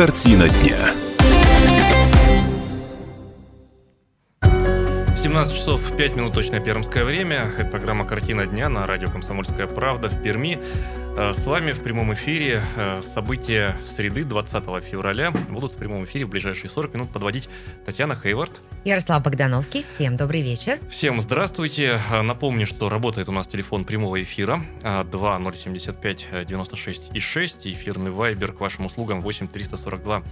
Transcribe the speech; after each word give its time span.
Картина 0.00 0.48
дня. 0.48 0.78
17 5.14 5.54
часов 5.54 5.94
5 5.94 6.16
минут 6.16 6.32
точное 6.32 6.58
пермское 6.58 7.04
время. 7.04 7.52
Это 7.58 7.66
программа 7.66 8.06
«Картина 8.06 8.46
дня» 8.46 8.70
на 8.70 8.86
радио 8.86 9.10
«Комсомольская 9.10 9.66
правда» 9.66 10.08
в 10.08 10.22
Перми. 10.22 10.58
Э, 11.20 11.34
с 11.34 11.44
вами 11.44 11.72
в 11.72 11.82
прямом 11.82 12.14
эфире 12.14 12.62
э, 12.76 13.02
события 13.02 13.76
среды 13.86 14.24
20 14.24 14.64
февраля. 14.82 15.30
Будут 15.30 15.74
в 15.74 15.76
прямом 15.76 16.06
эфире 16.06 16.24
в 16.24 16.30
ближайшие 16.30 16.70
40 16.70 16.94
минут 16.94 17.10
подводить 17.10 17.50
Татьяна 17.84 18.16
Хейвард. 18.16 18.62
Ярослав 18.86 19.22
Богдановский. 19.22 19.84
Всем 19.96 20.16
добрый 20.16 20.40
вечер. 20.40 20.78
Всем 20.88 21.20
здравствуйте. 21.20 22.00
Э, 22.10 22.22
напомню, 22.22 22.66
что 22.66 22.88
работает 22.88 23.28
у 23.28 23.32
нас 23.32 23.46
телефон 23.48 23.84
прямого 23.84 24.22
эфира 24.22 24.62
2075 24.82 26.46
96 26.46 27.10
и 27.12 27.20
6. 27.20 27.66
Эфирный 27.66 28.12
вайбер 28.12 28.52
к 28.52 28.60
вашим 28.60 28.86
услугам 28.86 29.20
8 29.20 29.48
342 29.48 30.22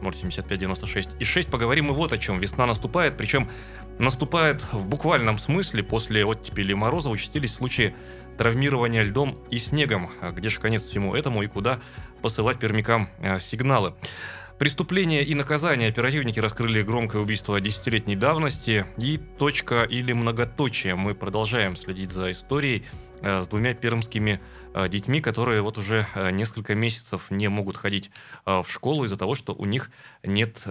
2075 0.00 0.58
96 0.58 1.10
и 1.20 1.24
6. 1.24 1.50
Поговорим 1.50 1.86
мы 1.86 1.94
вот 1.94 2.14
о 2.14 2.18
чем. 2.18 2.40
Весна 2.40 2.64
наступает, 2.64 3.18
причем 3.18 3.50
наступает 3.98 4.64
в 4.72 4.86
буквальном 4.86 5.36
смысле. 5.36 5.82
После 5.82 6.24
оттепели 6.24 6.72
мороза 6.72 7.10
участились 7.10 7.52
случаи 7.52 7.94
травмирования 8.38 9.02
льдом 9.02 9.38
и 9.50 9.58
снегом. 9.58 10.10
А 10.20 10.30
где 10.30 10.48
же 10.48 10.60
конец 10.60 10.86
всему 10.86 11.14
этому 11.14 11.42
и 11.42 11.46
куда 11.46 11.80
посылать 12.22 12.58
пермякам 12.58 13.08
а, 13.20 13.38
сигналы? 13.38 13.94
Преступление 14.58 15.22
и 15.22 15.34
наказание 15.34 15.88
оперативники 15.88 16.40
раскрыли 16.40 16.82
громкое 16.82 17.22
убийство 17.22 17.60
десятилетней 17.60 18.16
давности 18.16 18.86
и 18.96 19.18
точка 19.18 19.82
или 19.82 20.12
многоточие. 20.12 20.96
Мы 20.96 21.14
продолжаем 21.14 21.76
следить 21.76 22.12
за 22.12 22.32
историей 22.32 22.84
Э, 22.84 23.07
с 23.22 23.48
двумя 23.48 23.74
пермскими 23.74 24.40
э, 24.74 24.88
детьми, 24.88 25.20
которые 25.20 25.62
вот 25.62 25.78
уже 25.78 26.06
э, 26.14 26.30
несколько 26.30 26.74
месяцев 26.74 27.30
не 27.30 27.48
могут 27.48 27.76
ходить 27.76 28.10
в 28.44 28.66
школу 28.68 29.04
из-за 29.04 29.16
того, 29.16 29.34
что 29.34 29.54
у 29.54 29.64
них 29.64 29.90
нет 30.22 30.62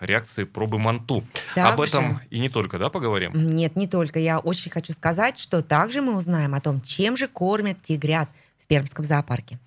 реакции 0.00 0.44
пробы 0.44 0.78
МАНТУ. 0.78 1.24
Также... 1.54 1.72
Об 1.72 1.80
этом 1.80 2.20
и 2.30 2.38
не 2.38 2.48
только, 2.48 2.78
да, 2.78 2.88
поговорим? 2.90 3.32
Нет, 3.34 3.76
не 3.76 3.86
только. 3.86 4.18
Я 4.18 4.38
очень 4.38 4.70
хочу 4.70 4.92
сказать, 4.92 5.38
что 5.38 5.62
также 5.62 6.00
мы 6.00 6.16
узнаем 6.16 6.54
о 6.54 6.60
том, 6.60 6.80
чем 6.80 7.16
же 7.16 7.28
кормят 7.28 7.82
тигрят 7.82 8.28
в 8.62 8.66
Пермском 8.66 9.04
зоопарке. 9.04 9.58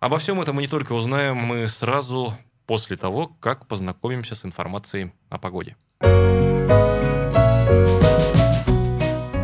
Обо 0.00 0.18
всем 0.18 0.40
этом 0.40 0.56
мы 0.56 0.62
не 0.62 0.68
только 0.68 0.92
узнаем, 0.92 1.36
мы 1.36 1.68
сразу 1.68 2.34
после 2.66 2.96
того, 2.96 3.32
как 3.40 3.66
познакомимся 3.66 4.34
с 4.34 4.44
информацией 4.44 5.12
о 5.28 5.38
погоде. 5.38 5.76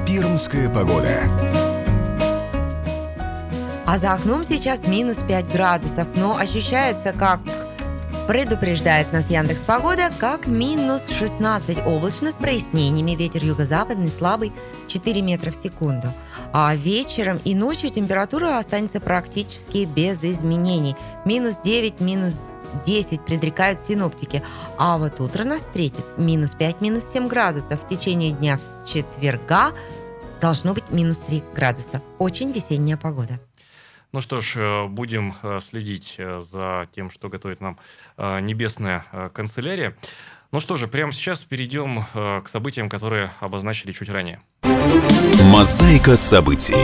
Пермская 0.07 0.71
погода. 0.71 1.56
А 3.87 3.99
за 3.99 4.13
окном 4.13 4.43
сейчас 4.45 4.87
минус 4.87 5.19
5 5.27 5.53
градусов, 5.53 6.09
но 6.17 6.37
ощущается 6.37 7.13
как 7.13 7.41
Предупреждает 8.27 9.13
нас 9.13 9.31
Яндекс 9.31 9.61
Погода, 9.61 10.11
как 10.19 10.49
минус 10.49 11.09
16 11.09 11.87
облачно 11.87 12.33
с 12.33 12.35
прояснениями, 12.35 13.13
ветер 13.13 13.45
юго-западный 13.45 14.09
слабый 14.09 14.53
4 14.89 15.23
метра 15.23 15.53
в 15.53 15.55
секунду. 15.55 16.09
А 16.53 16.75
вечером 16.75 17.39
и 17.45 17.55
ночью 17.55 17.91
температура 17.91 18.59
останется 18.59 19.01
практически 19.01 19.85
без 19.85 20.25
изменений. 20.25 20.97
Минус 21.25 21.59
9, 21.63 22.01
минус 22.01 22.41
10 22.85 23.25
предрекают 23.25 23.79
синоптики. 23.79 24.43
А 24.77 24.99
вот 24.99 25.21
утро 25.21 25.45
нас 25.45 25.63
встретит 25.63 26.05
минус 26.19 26.55
5, 26.55 26.81
минус 26.81 27.05
7 27.13 27.29
градусов. 27.29 27.81
В 27.81 27.89
течение 27.89 28.33
дня 28.33 28.59
четверга 28.85 29.71
должно 30.41 30.75
быть 30.75 30.91
минус 30.91 31.19
3 31.19 31.45
градуса. 31.55 32.03
Очень 32.19 32.51
весенняя 32.51 32.97
погода. 32.97 33.39
Ну 34.13 34.21
что 34.21 34.41
ж, 34.41 34.57
э, 34.57 34.87
будем 34.87 35.35
э, 35.43 35.61
следить 35.61 36.15
э, 36.19 36.41
за 36.41 36.89
тем, 36.95 37.11
что 37.11 37.29
готовит 37.29 37.61
нам 37.61 37.79
небесная 38.17 39.05
канцелярия. 39.35 39.97
Ну 40.53 40.61
что 40.61 40.77
же, 40.77 40.89
прямо 40.89 41.13
сейчас 41.13 41.43
перейдем 41.43 42.05
к 42.15 42.49
событиям, 42.49 42.89
которые 42.89 43.33
обозначили 43.41 43.93
чуть 43.93 44.09
ранее. 44.09 44.41
Мозаика 45.45 46.17
событий. 46.17 46.75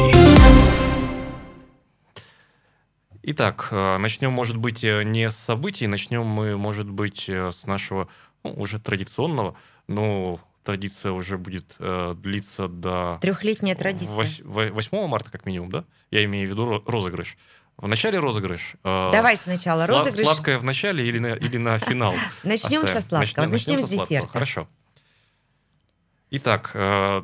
Итак, 3.22 3.69
начнем, 3.70 4.32
может 4.32 4.56
быть, 4.56 4.82
не 4.82 5.30
с 5.30 5.36
событий, 5.36 5.86
начнем 5.86 6.26
мы, 6.26 6.58
может 6.58 6.91
быть, 6.91 7.30
с 7.30 7.66
нашего 7.66 8.08
ну, 8.42 8.52
уже 8.54 8.78
традиционного, 8.78 9.54
но 9.86 10.38
традиция 10.62 11.12
уже 11.12 11.38
будет 11.38 11.76
э, 11.78 12.14
длиться 12.16 12.68
до... 12.68 13.18
Трехлетняя 13.20 13.74
традиция. 13.74 14.42
8 14.44 15.06
марта, 15.06 15.30
как 15.30 15.46
минимум, 15.46 15.70
да? 15.70 15.84
Я 16.10 16.24
имею 16.24 16.48
в 16.48 16.52
виду 16.52 16.82
розыгрыш. 16.86 17.36
В 17.76 17.88
начале 17.88 18.18
розыгрыш. 18.18 18.76
Э, 18.84 19.10
Давай 19.12 19.36
сначала 19.36 19.86
розыгрыш. 19.86 20.24
Сладкое 20.24 20.58
в 20.58 20.64
начале 20.64 21.06
или 21.06 21.18
на, 21.18 21.34
или 21.34 21.56
на 21.56 21.78
финал? 21.78 22.14
Начнем 22.44 22.86
со 22.86 23.00
сладкого. 23.00 23.46
Начнем 23.46 23.84
с 23.84 23.88
десерта. 23.88 24.28
Хорошо. 24.28 24.68
Итак, 26.30 26.70
э, 26.74 27.22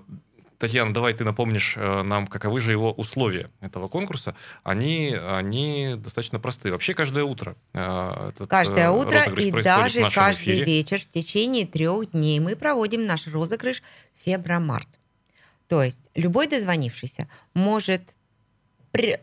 Татьяна, 0.58 0.92
давай 0.92 1.14
ты 1.14 1.24
напомнишь 1.24 1.74
э, 1.76 2.02
нам, 2.02 2.26
каковы 2.26 2.60
же 2.60 2.72
его 2.72 2.92
условия 2.92 3.48
этого 3.60 3.86
конкурса. 3.86 4.34
Они, 4.64 5.14
они 5.14 5.94
достаточно 5.96 6.40
простые. 6.40 6.72
Вообще 6.72 6.94
каждое 6.94 7.22
утро. 7.22 7.54
Э, 7.74 8.30
этот 8.30 8.48
каждое 8.48 8.90
утро 8.90 9.22
и 9.22 9.52
даже 9.52 10.10
каждый 10.10 10.42
эфире. 10.42 10.64
вечер 10.64 11.00
в 11.00 11.08
течение 11.08 11.64
трех 11.64 12.10
дней 12.10 12.40
мы 12.40 12.56
проводим 12.56 13.06
наш 13.06 13.28
розыгрыш 13.28 13.84
февромарт. 14.24 14.88
То 15.68 15.80
есть 15.80 16.00
любой 16.16 16.48
дозвонившийся 16.48 17.28
может 17.54 18.02
при... 18.90 19.20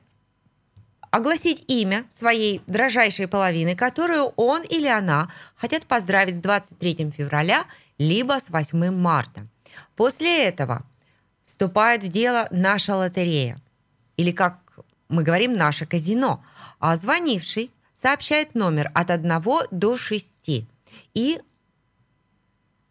огласить 1.11 1.65
имя 1.67 2.05
своей 2.11 2.61
дрожайшей 2.65 3.27
половины, 3.27 3.75
которую 3.75 4.31
он 4.37 4.63
или 4.63 4.87
она 4.87 5.29
хотят 5.57 5.85
поздравить 5.85 6.35
с 6.35 6.39
23 6.39 7.11
февраля 7.11 7.65
либо 7.97 8.39
с 8.39 8.49
8 8.49 8.89
марта. 8.91 9.47
После 9.97 10.45
этого 10.45 10.85
вступает 11.45 12.03
в 12.03 12.09
дело 12.09 12.47
наша 12.51 12.95
лотерея, 12.95 13.61
или, 14.17 14.31
как 14.31 14.59
мы 15.07 15.23
говорим, 15.23 15.53
наше 15.53 15.85
казино, 15.85 16.43
а 16.79 16.95
звонивший 16.95 17.71
сообщает 17.95 18.55
номер 18.55 18.91
от 18.93 19.11
1 19.11 19.41
до 19.71 19.97
6. 19.97 20.27
И 21.13 21.39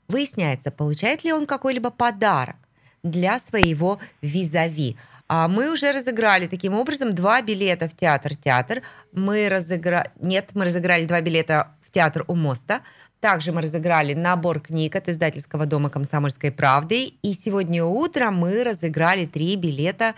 выясняется, 0.09 0.71
получает 0.71 1.25
ли 1.25 1.33
он 1.33 1.47
какой-либо 1.47 1.91
подарок 1.91 2.57
для 3.03 3.39
своего 3.39 3.99
визави. 4.23 4.97
А 5.27 5.49
мы 5.49 5.73
уже 5.73 5.93
разыграли 5.93 6.47
таким 6.47 6.75
образом 6.75 7.13
два 7.13 7.43
билета 7.43 7.89
в 7.89 7.97
театр-театр. 7.97 8.83
Мы 9.13 9.49
разыграли... 9.49 10.11
Нет, 10.21 10.51
мы 10.55 10.67
разыграли 10.67 11.07
два 11.07 11.21
билета 11.21 11.75
в 11.85 11.91
театр 11.91 12.25
у 12.29 12.35
моста– 12.35 12.83
также 13.25 13.53
мы 13.53 13.63
разыграли 13.63 14.13
набор 14.13 14.61
книг 14.61 14.97
от 14.97 15.09
издательского 15.09 15.65
дома 15.65 15.89
«Комсомольской 15.89 16.53
правды». 16.53 17.15
И 17.23 17.33
сегодня 17.33 17.83
утром 17.83 18.35
мы 18.35 18.63
разыграли 18.63 19.25
три 19.25 19.57
билета 19.57 20.15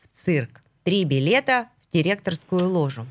в 0.00 0.16
цирк. 0.16 0.62
Три 0.82 1.04
билета 1.04 1.66
в 1.82 1.92
директорскую 1.92 2.66
ложу. 2.66 3.04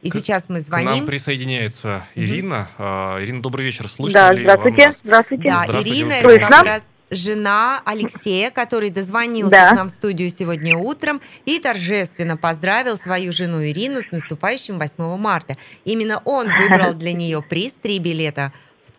И 0.00 0.08
к, 0.08 0.14
сейчас 0.14 0.46
мы 0.48 0.62
звоним. 0.62 0.88
К 0.88 0.90
нам 0.92 1.06
присоединяется 1.06 2.06
Ирина. 2.14 2.68
Mm-hmm. 2.78 3.24
Ирина, 3.24 3.42
добрый 3.42 3.66
вечер. 3.66 3.86
Слышно 3.86 4.18
да, 4.18 4.32
ли 4.32 4.40
здравствуйте. 4.44 4.84
Вам 4.84 4.92
здравствуйте. 5.04 5.44
Да, 5.44 5.64
здравствуйте. 5.64 5.90
Ирина 5.90 6.12
это 6.14 6.46
как 6.48 6.64
раз 6.64 6.82
жена 7.10 7.82
Алексея, 7.84 8.50
который 8.50 8.88
дозвонился 8.88 9.50
да. 9.50 9.72
к 9.72 9.76
нам 9.76 9.88
в 9.88 9.90
студию 9.90 10.30
сегодня 10.30 10.74
утром 10.74 11.20
и 11.44 11.58
торжественно 11.58 12.38
поздравил 12.38 12.96
свою 12.96 13.30
жену 13.32 13.62
Ирину 13.62 14.00
с 14.00 14.10
наступающим 14.10 14.78
8 14.78 15.18
марта. 15.18 15.58
Именно 15.84 16.22
он 16.24 16.48
выбрал 16.48 16.94
для 16.94 17.12
нее 17.12 17.42
приз 17.42 17.74
три 17.74 17.98
билета 17.98 18.54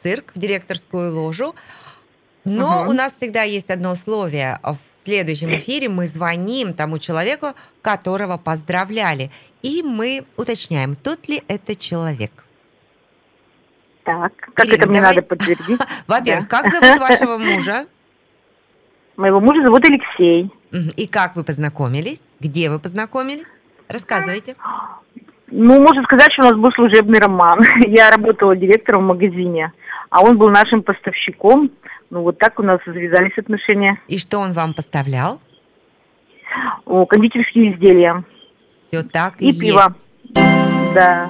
цирк, 0.07 0.31
в 0.35 0.39
директорскую 0.39 1.13
ложу. 1.13 1.55
Но 2.45 2.81
угу. 2.81 2.91
у 2.91 2.93
нас 2.93 3.13
всегда 3.13 3.43
есть 3.43 3.69
одно 3.69 3.91
условие. 3.91 4.59
В 4.63 4.77
следующем 5.03 5.55
эфире 5.57 5.89
мы 5.89 6.07
звоним 6.07 6.73
тому 6.73 6.97
человеку, 6.97 7.47
которого 7.81 8.37
поздравляли. 8.37 9.31
И 9.61 9.83
мы 9.83 10.23
уточняем, 10.37 10.95
тот 10.95 11.27
ли 11.27 11.43
это 11.47 11.75
человек. 11.75 12.31
Так, 14.03 14.31
как 14.53 14.65
Ирина, 14.65 14.75
это 14.75 14.87
мне 14.87 15.01
давай... 15.01 15.15
надо 15.15 15.27
подтвердить? 15.27 15.81
Во-первых, 16.07 16.47
как 16.47 16.67
зовут 16.69 16.99
вашего 17.01 17.37
мужа? 17.37 17.87
Моего 19.17 19.41
мужа 19.41 19.61
зовут 19.65 19.83
Алексей. 19.83 20.49
И 20.95 21.07
как 21.07 21.35
вы 21.35 21.43
познакомились? 21.43 22.21
Где 22.39 22.69
вы 22.69 22.79
познакомились? 22.79 23.47
Рассказывайте. 23.89 24.55
Ну, 25.49 25.79
можно 25.79 26.03
сказать, 26.03 26.31
что 26.33 26.47
у 26.47 26.49
нас 26.49 26.59
был 26.59 26.71
служебный 26.71 27.19
роман. 27.19 27.59
Я 27.87 28.11
работала 28.11 28.55
директором 28.55 29.03
в 29.03 29.07
магазине 29.07 29.71
а 30.09 30.21
он 30.23 30.37
был 30.37 30.49
нашим 30.49 30.83
поставщиком. 30.83 31.71
Ну, 32.09 32.21
вот 32.21 32.37
так 32.37 32.59
у 32.59 32.63
нас 32.63 32.79
завязались 32.85 33.37
отношения. 33.37 33.99
И 34.07 34.17
что 34.17 34.39
он 34.39 34.53
вам 34.53 34.73
поставлял? 34.73 35.41
О, 36.85 37.05
кондитерские 37.05 37.73
изделия. 37.73 38.23
Все 38.87 39.03
так 39.03 39.41
и, 39.41 39.49
и 39.49 39.59
пиво. 39.59 39.93
Да. 40.95 41.29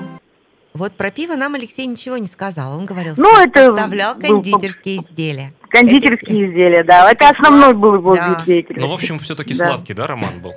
Вот 0.73 0.93
про 0.95 1.09
пиво 1.09 1.35
нам 1.35 1.55
Алексей 1.55 1.87
ничего 1.87 2.17
не 2.17 2.27
сказал. 2.27 2.77
Он 2.77 2.85
говорил, 2.85 3.15
ну, 3.17 3.27
что 3.29 3.41
это 3.41 3.71
поставлял 3.71 4.15
кондитерские 4.15 4.97
изделия. 4.97 5.53
Кондитерские 5.69 6.43
это, 6.43 6.51
изделия, 6.51 6.83
да. 6.83 7.11
Это, 7.11 7.25
это 7.25 7.29
основной 7.29 7.73
был 7.73 7.95
его 7.95 8.15
да. 8.15 8.29
вид 8.29 8.45
деятельности. 8.45 8.85
Ну, 8.85 8.91
в 8.91 8.93
общем, 8.93 9.17
все-таки 9.17 9.55
да. 9.55 9.67
сладкий, 9.67 9.95
да, 9.95 10.05
роман 10.05 10.39
был? 10.39 10.53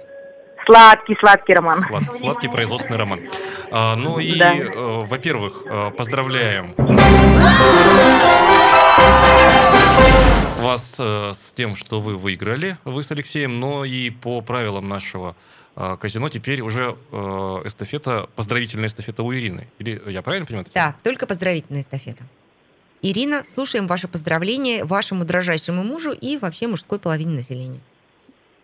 Сладкий-сладкий 0.71 1.55
роман. 1.55 1.85
Слад, 1.89 2.05
сладкий 2.21 2.49
производственный 2.49 2.97
роман. 2.97 3.21
А, 3.73 3.97
ну 3.97 4.21
и, 4.21 4.39
Да. 4.39 4.55
э, 4.55 5.01
во-первых, 5.05 5.63
э, 5.67 5.91
поздравляем 5.97 6.75
вас 10.61 10.97
э, 11.01 11.33
с 11.35 11.53
тем, 11.55 11.75
что 11.75 12.01
вы 12.01 12.15
выиграли, 12.17 12.77
вы 12.85 13.03
с 13.03 13.11
Алексеем, 13.11 13.59
но 13.59 13.85
и 13.85 14.11
по 14.11 14.43
правилам 14.43 14.89
нашего 14.89 15.35
э, 15.75 15.97
казино 16.01 16.29
теперь 16.29 16.61
уже 16.61 16.97
э, 17.11 17.17
эстафета, 17.65 18.29
поздравительная 18.37 18.87
эстафета 18.87 19.25
у 19.25 19.35
Ирины. 19.35 19.67
Или 19.81 20.01
я 20.07 20.23
правильно 20.23 20.47
понимаю? 20.47 20.67
Татьяна? 20.67 20.93
Да, 20.93 21.11
только 21.11 21.27
поздравительная 21.27 21.81
эстафета. 21.81 22.23
Ирина, 23.03 23.43
слушаем 23.53 23.89
ваши 23.89 24.07
поздравления 24.07 24.85
вашему 24.85 25.25
дрожайшему 25.25 25.83
мужу 25.83 26.13
и 26.13 26.39
вообще 26.39 26.69
мужской 26.69 27.01
половине 27.01 27.33
населения. 27.35 27.81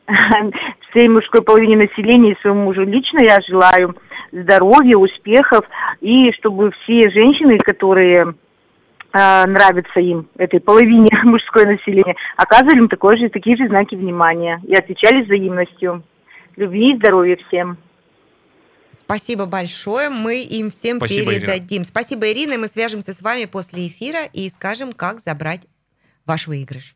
Всей 0.96 1.08
мужской 1.08 1.42
половине 1.42 1.76
населения 1.76 2.32
и 2.32 2.40
своему 2.40 2.64
мужу 2.64 2.82
лично 2.82 3.18
я 3.22 3.36
желаю 3.46 3.94
здоровья, 4.32 4.96
успехов, 4.96 5.66
и 6.00 6.32
чтобы 6.32 6.70
все 6.70 7.10
женщины, 7.10 7.58
которые 7.58 8.34
э, 9.12 9.46
нравятся 9.46 10.00
им, 10.00 10.26
этой 10.38 10.58
половине 10.58 11.10
мужское 11.24 11.66
населения, 11.66 12.16
оказывали 12.38 12.78
им 12.78 12.88
такое 12.88 13.18
же, 13.18 13.28
такие 13.28 13.58
же 13.58 13.68
знаки 13.68 13.94
внимания 13.94 14.58
и 14.66 14.74
отвечали 14.74 15.22
взаимностью. 15.24 16.02
Любви 16.56 16.94
и 16.94 16.96
здоровья 16.96 17.36
всем. 17.46 17.76
Спасибо 18.92 19.44
большое, 19.44 20.08
мы 20.08 20.40
им 20.40 20.70
всем 20.70 20.96
Спасибо, 20.96 21.32
Ирина. 21.34 21.40
передадим. 21.40 21.84
Спасибо, 21.84 22.32
Ирина, 22.32 22.54
и 22.54 22.56
мы 22.56 22.68
свяжемся 22.68 23.12
с 23.12 23.20
вами 23.20 23.44
после 23.44 23.86
эфира 23.86 24.24
и 24.32 24.48
скажем, 24.48 24.92
как 24.94 25.20
забрать 25.20 25.66
ваш 26.24 26.46
выигрыш. 26.46 26.95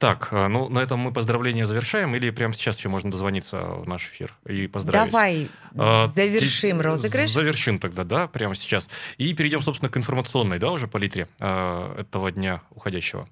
Так, 0.00 0.28
э, 0.30 0.46
ну 0.48 0.70
на 0.70 0.78
этом 0.78 0.98
мы 0.98 1.12
поздравления 1.12 1.66
завершаем 1.66 2.14
или 2.16 2.30
прямо 2.30 2.54
сейчас 2.54 2.78
еще 2.78 2.88
можно 2.88 3.10
дозвониться 3.10 3.58
в 3.58 3.86
наш 3.86 4.06
эфир 4.08 4.34
и 4.48 4.66
поздравить? 4.66 5.10
Давай 5.12 5.48
А, 5.76 6.06
завершим 6.06 6.78
ти- 6.78 6.82
розыгрыш. 6.82 7.30
Завершим 7.30 7.78
тогда, 7.78 8.04
да, 8.04 8.26
прямо 8.26 8.54
сейчас. 8.54 8.88
И 9.18 9.34
перейдем, 9.34 9.60
собственно, 9.60 9.90
к 9.90 9.96
информационной, 9.98 10.58
да, 10.58 10.70
уже 10.70 10.88
палитре 10.88 11.28
э, 11.38 11.94
этого 11.98 12.32
дня 12.32 12.62
уходящего. 12.70 13.28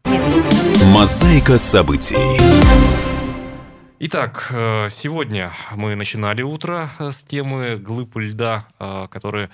Мозаика 0.84 1.56
событий. 1.56 2.16
Итак, 4.00 4.48
э, 4.50 4.88
сегодня 4.90 5.52
мы 5.74 5.94
начинали 5.94 6.42
утро 6.42 6.90
э, 6.98 7.12
с 7.12 7.22
темы 7.24 7.76
глыб 7.78 8.14
льда, 8.18 8.66
э, 8.78 9.06
которые, 9.10 9.48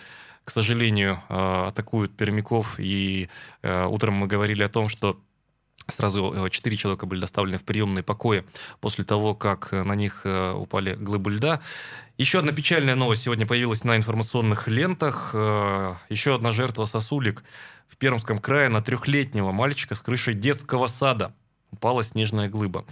к 0.45 0.51
сожалению, 0.51 1.21
э, 1.29 1.67
атакуют 1.69 2.17
пермяков. 2.17 2.75
И 2.81 3.29
э, 3.63 3.87
утром 3.87 4.15
мы 4.15 4.27
говорили 4.27 4.65
о 4.65 4.69
том, 4.69 4.89
что 4.89 5.21
Сразу 5.89 6.33
э, 6.33 6.51
четыре 6.51 6.77
человека 6.77 7.05
были 7.05 7.21
доставлены 7.21 7.59
в 7.59 7.65
приемные 7.65 8.03
покои 8.03 8.45
после 8.81 9.05
того, 9.05 9.35
как 9.35 9.69
э, 9.73 9.83
на 9.83 9.95
них 9.95 10.23
э, 10.25 10.53
упали 10.53 10.95
глыбы 10.95 11.33
льда. 11.33 11.61
Еще 12.17 12.39
одна 12.39 12.53
печальная 12.53 12.95
новость 12.95 13.23
сегодня 13.23 13.47
появилась 13.47 13.85
на 13.85 13.97
информационных 13.97 14.69
лентах. 14.69 15.35
Еще 15.35 16.37
одна 16.37 16.53
жертва 16.53 16.85
сосулек 16.85 17.43
в 17.89 17.97
Пермском 17.97 18.39
крае 18.39 18.69
на 18.69 18.81
трехлетнего 18.83 19.51
мальчика 19.51 19.97
с 19.97 20.01
крышей 20.01 20.35
детского 20.35 20.87
сада 20.87 21.35
упала 21.73 22.05
снежная 22.05 22.49
глыба. 22.49 22.85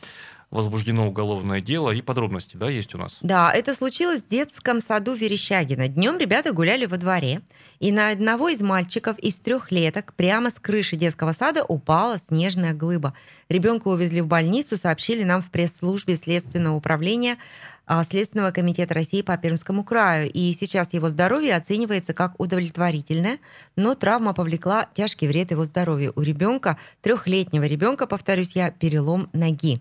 Возбуждено 0.52 1.08
уголовное 1.08 1.62
дело 1.62 1.92
и 1.92 2.02
подробности, 2.02 2.58
да, 2.58 2.68
есть 2.68 2.94
у 2.94 2.98
нас? 2.98 3.20
Да, 3.22 3.50
это 3.50 3.74
случилось 3.74 4.20
в 4.20 4.28
детском 4.28 4.82
саду 4.82 5.14
Верещагина. 5.14 5.88
Днем 5.88 6.18
ребята 6.18 6.52
гуляли 6.52 6.84
во 6.84 6.98
дворе, 6.98 7.40
и 7.80 7.90
на 7.90 8.10
одного 8.10 8.50
из 8.50 8.60
мальчиков 8.60 9.18
из 9.18 9.36
трехлеток 9.36 10.12
прямо 10.12 10.50
с 10.50 10.54
крыши 10.60 10.96
детского 10.96 11.32
сада 11.32 11.64
упала 11.64 12.18
снежная 12.18 12.74
глыба. 12.74 13.14
Ребенка 13.48 13.88
увезли 13.88 14.20
в 14.20 14.26
больницу, 14.26 14.76
сообщили 14.76 15.24
нам 15.24 15.42
в 15.42 15.50
пресс-службе 15.50 16.16
Следственного 16.16 16.76
управления 16.76 17.38
а, 17.86 18.04
Следственного 18.04 18.50
комитета 18.50 18.92
России 18.92 19.22
по 19.22 19.38
Пермскому 19.38 19.84
краю. 19.84 20.30
И 20.30 20.54
сейчас 20.60 20.92
его 20.92 21.08
здоровье 21.08 21.56
оценивается 21.56 22.12
как 22.12 22.38
удовлетворительное, 22.38 23.38
но 23.74 23.94
травма 23.94 24.34
повлекла 24.34 24.86
тяжкий 24.92 25.28
вред 25.28 25.50
его 25.50 25.64
здоровью. 25.64 26.12
У 26.14 26.20
ребенка, 26.20 26.76
трехлетнего 27.00 27.64
ребенка, 27.64 28.06
повторюсь 28.06 28.52
я, 28.54 28.70
перелом 28.70 29.30
ноги. 29.32 29.80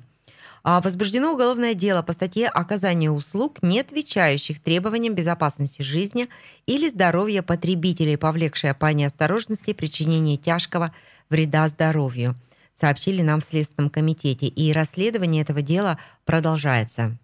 А, 0.63 0.79
Возбуждено 0.81 1.33
уголовное 1.33 1.73
дело 1.73 2.03
по 2.03 2.13
статье 2.13 2.47
«Оказание 2.47 3.09
услуг, 3.09 3.57
не 3.63 3.79
отвечающих 3.79 4.61
требованиям 4.61 5.15
безопасности 5.15 5.81
жизни 5.81 6.27
или 6.67 6.87
здоровья 6.89 7.41
потребителей, 7.41 8.17
повлекшее 8.17 8.73
по 8.75 8.93
неосторожности 8.93 9.73
причинение 9.73 10.37
тяжкого 10.37 10.93
вреда 11.29 11.67
здоровью», 11.67 12.35
сообщили 12.75 13.21
нам 13.21 13.41
в 13.41 13.45
Следственном 13.45 13.89
комитете. 13.89 14.47
И 14.47 14.71
расследование 14.71 15.41
этого 15.41 15.61
дела 15.61 15.97
продолжается. 16.25 17.17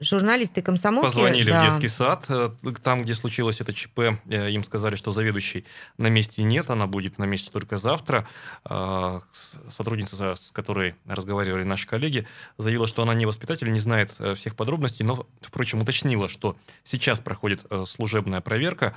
Журналисты 0.00 0.62
комсомолки... 0.62 1.06
Позвонили 1.06 1.50
да, 1.50 1.60
в 1.60 1.64
детский 1.70 1.88
сад, 1.88 2.26
э, 2.28 2.50
там, 2.84 3.02
где 3.02 3.14
случилось 3.14 3.60
это 3.60 3.72
ЧП. 3.72 3.98
э, 4.30 4.50
Им 4.52 4.62
сказали, 4.62 4.94
что 4.94 5.10
заведующей 5.10 5.64
на 5.96 6.06
месте 6.06 6.44
нет, 6.44 6.70
она 6.70 6.86
будет 6.86 7.18
на 7.18 7.24
месте 7.24 7.50
только 7.50 7.78
завтра. 7.78 8.28
С- 8.64 9.56
Сотрудница, 9.70 10.36
с 10.36 10.50
которой 10.52 10.94
разговаривали 11.04 11.64
наши 11.64 11.86
коллеги, 11.88 12.26
заявила, 12.58 12.86
что 12.86 13.02
она 13.02 13.12
не 13.14 13.26
воспитатель, 13.26 13.72
не 13.72 13.80
знает 13.80 14.14
э, 14.20 14.34
всех 14.34 14.54
подробностей, 14.54 15.04
но, 15.04 15.26
впрочем, 15.40 15.82
уточнила, 15.82 16.28
что 16.28 16.56
сейчас 16.84 17.18
проходит 17.18 17.62
служебная 17.86 18.40
проверка. 18.40 18.94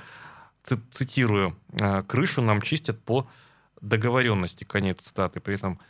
Ци- 0.62 0.80
Цитирую, 0.92 1.56
«Э, 1.80 2.02
крышу 2.02 2.42
нам 2.42 2.62
чистят 2.62 3.02
по 3.02 3.26
договоренности, 3.80 4.62
конец 4.62 5.00
цитаты. 5.00 5.40
При 5.40 5.56
этом 5.56 5.80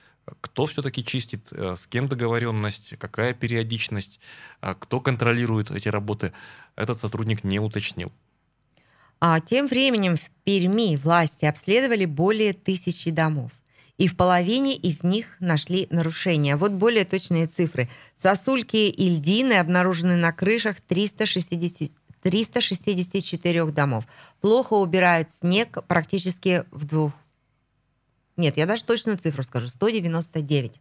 кто 0.40 0.66
все-таки 0.66 1.04
чистит, 1.04 1.48
э, 1.52 1.74
с 1.76 1.86
кем 1.86 2.08
договоренность, 2.08 2.94
какая 2.98 3.34
периодичность, 3.34 4.20
а 4.60 4.74
кто 4.74 5.00
контролирует 5.00 5.70
эти 5.70 5.88
работы, 5.88 6.32
этот 6.76 6.98
сотрудник 7.00 7.44
не 7.44 7.60
уточнил. 7.60 8.12
А 9.20 9.38
тем 9.40 9.68
временем 9.68 10.16
в 10.16 10.30
Перми 10.44 10.96
власти 10.96 11.44
обследовали 11.44 12.06
более 12.06 12.52
тысячи 12.52 13.10
домов. 13.10 13.52
И 13.96 14.08
в 14.08 14.16
половине 14.16 14.74
из 14.74 15.04
них 15.04 15.36
нашли 15.38 15.86
нарушения. 15.90 16.56
Вот 16.56 16.72
более 16.72 17.04
точные 17.04 17.46
цифры. 17.46 17.88
Сосульки 18.16 18.88
и 18.88 19.08
льдины 19.10 19.52
обнаружены 19.54 20.16
на 20.16 20.32
крышах 20.32 20.80
360, 20.80 21.92
364 22.22 23.66
домов. 23.66 24.04
Плохо 24.40 24.74
убирают 24.74 25.30
снег 25.30 25.78
практически 25.86 26.64
в 26.72 26.84
двух... 26.84 27.12
Нет, 28.36 28.56
я 28.56 28.66
даже 28.66 28.84
точную 28.84 29.18
цифру 29.18 29.42
скажу. 29.42 29.68
199. 29.68 30.80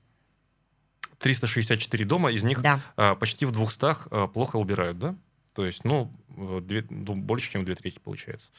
364 1.19 2.06
дома, 2.06 2.31
из 2.31 2.44
них 2.44 2.62
Да. 2.62 2.80
а, 2.95 3.15
почти 3.15 3.46
в 3.46 3.51
200 3.51 3.86
а, 4.10 4.27
плохо 4.27 4.55
убирают, 4.58 4.98
да? 4.98 5.15
То 5.53 5.65
есть, 5.65 5.84
ну, 5.84 6.12
э, 6.38 6.62
две- 6.62 6.86
ну, 6.89 7.13
больше, 7.15 7.51
чем 7.51 7.65
две 7.65 7.75
трети 7.75 8.00
получается. 8.00 8.50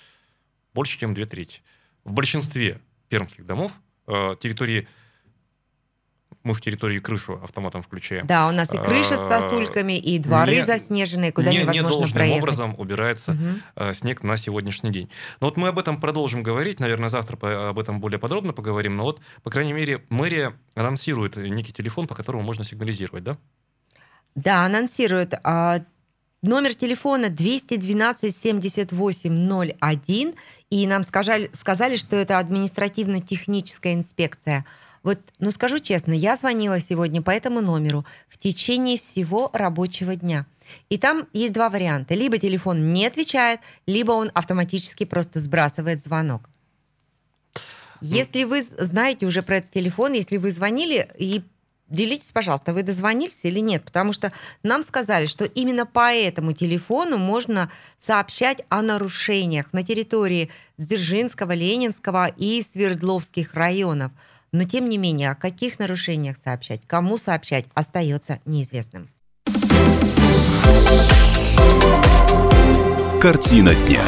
Больше, 0.75 0.99
чем 0.99 1.15
две 1.15 1.25
трети. 1.27 1.63
В 2.05 2.13
большинстве 2.13 2.81
пермских 3.09 3.47
домов 3.47 3.73
э, 4.07 4.35
территории... 4.41 4.89
Мы 6.45 6.55
в 6.55 6.61
территории 6.61 6.99
крышу 6.99 7.41
автоматом 7.43 7.83
включаем. 7.83 8.27
Да, 8.27 8.49
у 8.49 8.53
нас 8.53 8.73
и 8.75 8.77
крыши 8.79 9.17
с 9.17 9.21
А, 9.21 9.41
сосульками, 9.41 9.97
и 9.99 10.19
дворы 10.19 10.57
не- 10.57 10.63
заснеженные, 10.63 11.31
куда 11.33 11.51
не, 11.51 11.59
невозможно 11.59 11.87
недолжным 11.89 12.13
проехать. 12.13 12.43
образом 12.43 12.75
убирается 12.79 13.37
э, 13.77 13.93
снег 13.95 14.23
на 14.23 14.37
сегодняшний 14.37 14.91
день. 14.91 15.09
Но 15.41 15.47
вот 15.47 15.57
мы 15.57 15.69
об 15.69 15.79
этом 15.79 16.01
продолжим 16.01 16.43
говорить, 16.43 16.81
наверное, 16.81 17.09
завтра 17.11 17.69
об 17.71 17.79
этом 17.79 18.01
более 18.01 18.19
подробно 18.19 18.53
поговорим, 18.53 18.95
но 18.97 19.05
вот, 19.05 19.21
по 19.43 19.51
крайней 19.51 19.73
мере, 19.73 20.03
мэрия 20.09 20.55
анонсирует 20.75 21.37
некий 21.37 21.73
телефон, 21.73 22.07
по 22.09 22.15
которому 22.15 22.43
можно 22.43 22.65
сигнализировать, 22.65 23.23
да? 23.25 23.37
Да, 24.35 24.65
анонсируют. 24.65 25.35
а, 25.45 25.81
Номер 26.45 26.75
телефона 26.75 27.29
212 27.29 28.37
7801, 28.37 30.35
и 30.71 30.87
нам 30.89 31.05
сказали, 31.05 31.51
сказали, 31.55 31.95
что 31.95 32.17
это 32.17 32.39
административно-техническая 32.39 33.95
инспекция. 33.95 34.65
Вот, 35.03 35.19
ну 35.39 35.51
скажу 35.51 35.79
честно, 35.79 36.13
я 36.13 36.37
звонила 36.37 36.79
сегодня 36.81 37.23
по 37.23 37.31
этому 37.31 37.61
номеру 37.61 38.07
в 38.29 38.39
течение 38.39 38.99
всего 38.99 39.51
рабочего 39.53 40.15
дня. 40.15 40.47
И 40.89 40.99
там 40.99 41.27
есть 41.33 41.53
два 41.53 41.71
варианта. 41.71 42.15
Либо 42.15 42.39
телефон 42.39 42.93
не 42.93 43.07
отвечает, 43.07 43.61
либо 43.87 44.13
он 44.13 44.31
автоматически 44.35 45.05
просто 45.05 45.39
сбрасывает 45.39 46.01
звонок. 46.01 46.49
Если 48.01 48.45
вы 48.45 48.63
знаете 48.63 49.27
уже 49.27 49.43
про 49.43 49.59
этот 49.59 49.71
телефон, 49.71 50.13
если 50.13 50.37
вы 50.37 50.51
звонили 50.51 51.09
и 51.19 51.43
Делитесь, 51.93 52.33
пожалуйста, 52.33 52.73
вы 52.73 52.83
дозвонились 52.83 53.41
или 53.43 53.61
нет, 53.61 53.85
потому 53.85 54.15
что 54.15 54.33
нам 54.63 54.83
сказали, 54.83 55.27
что 55.27 55.45
именно 55.45 55.85
по 55.85 56.11
этому 56.11 56.55
телефону 56.55 57.19
можно 57.19 57.71
сообщать 57.99 58.63
о 58.71 58.81
нарушениях 58.81 59.75
на 59.75 59.85
территории 59.85 60.49
Дзержинского, 60.79 61.53
Ленинского 61.53 62.29
и 62.29 62.63
Свердловских 62.63 63.53
районов. 63.53 64.11
Но 64.55 64.65
тем 64.65 64.91
не 64.91 64.99
менее, 64.99 65.31
о 65.31 65.35
каких 65.35 65.79
нарушениях 65.79 66.37
сообщать, 66.37 66.83
кому 66.87 67.17
сообщать, 67.17 67.65
остается 67.73 68.39
неизвестным. 68.45 69.09
Картина 73.19 73.75
дня. 73.75 74.03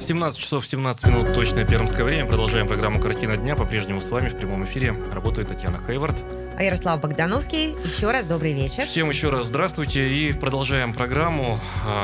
17 0.00 0.38
часов 0.38 0.66
17 0.66 1.06
минут 1.06 1.32
точное 1.32 1.64
пермское 1.64 2.04
время. 2.04 2.26
Продолжаем 2.26 2.66
программу 2.66 3.00
«Картина 3.00 3.36
дня». 3.36 3.54
По-прежнему 3.54 4.00
с 4.00 4.08
вами 4.08 4.28
в 4.28 4.36
прямом 4.36 4.64
эфире 4.64 4.94
работает 5.12 5.48
Татьяна 5.48 5.78
Хейвард. 5.78 6.16
А 6.56 6.62
Ярослав 6.62 7.00
Богдановский, 7.00 7.76
еще 7.84 8.10
раз 8.10 8.26
добрый 8.26 8.52
вечер. 8.52 8.84
Всем 8.84 9.10
еще 9.10 9.30
раз 9.30 9.46
здравствуйте 9.46 10.08
и 10.08 10.32
продолжаем 10.32 10.92
программу 10.92 11.60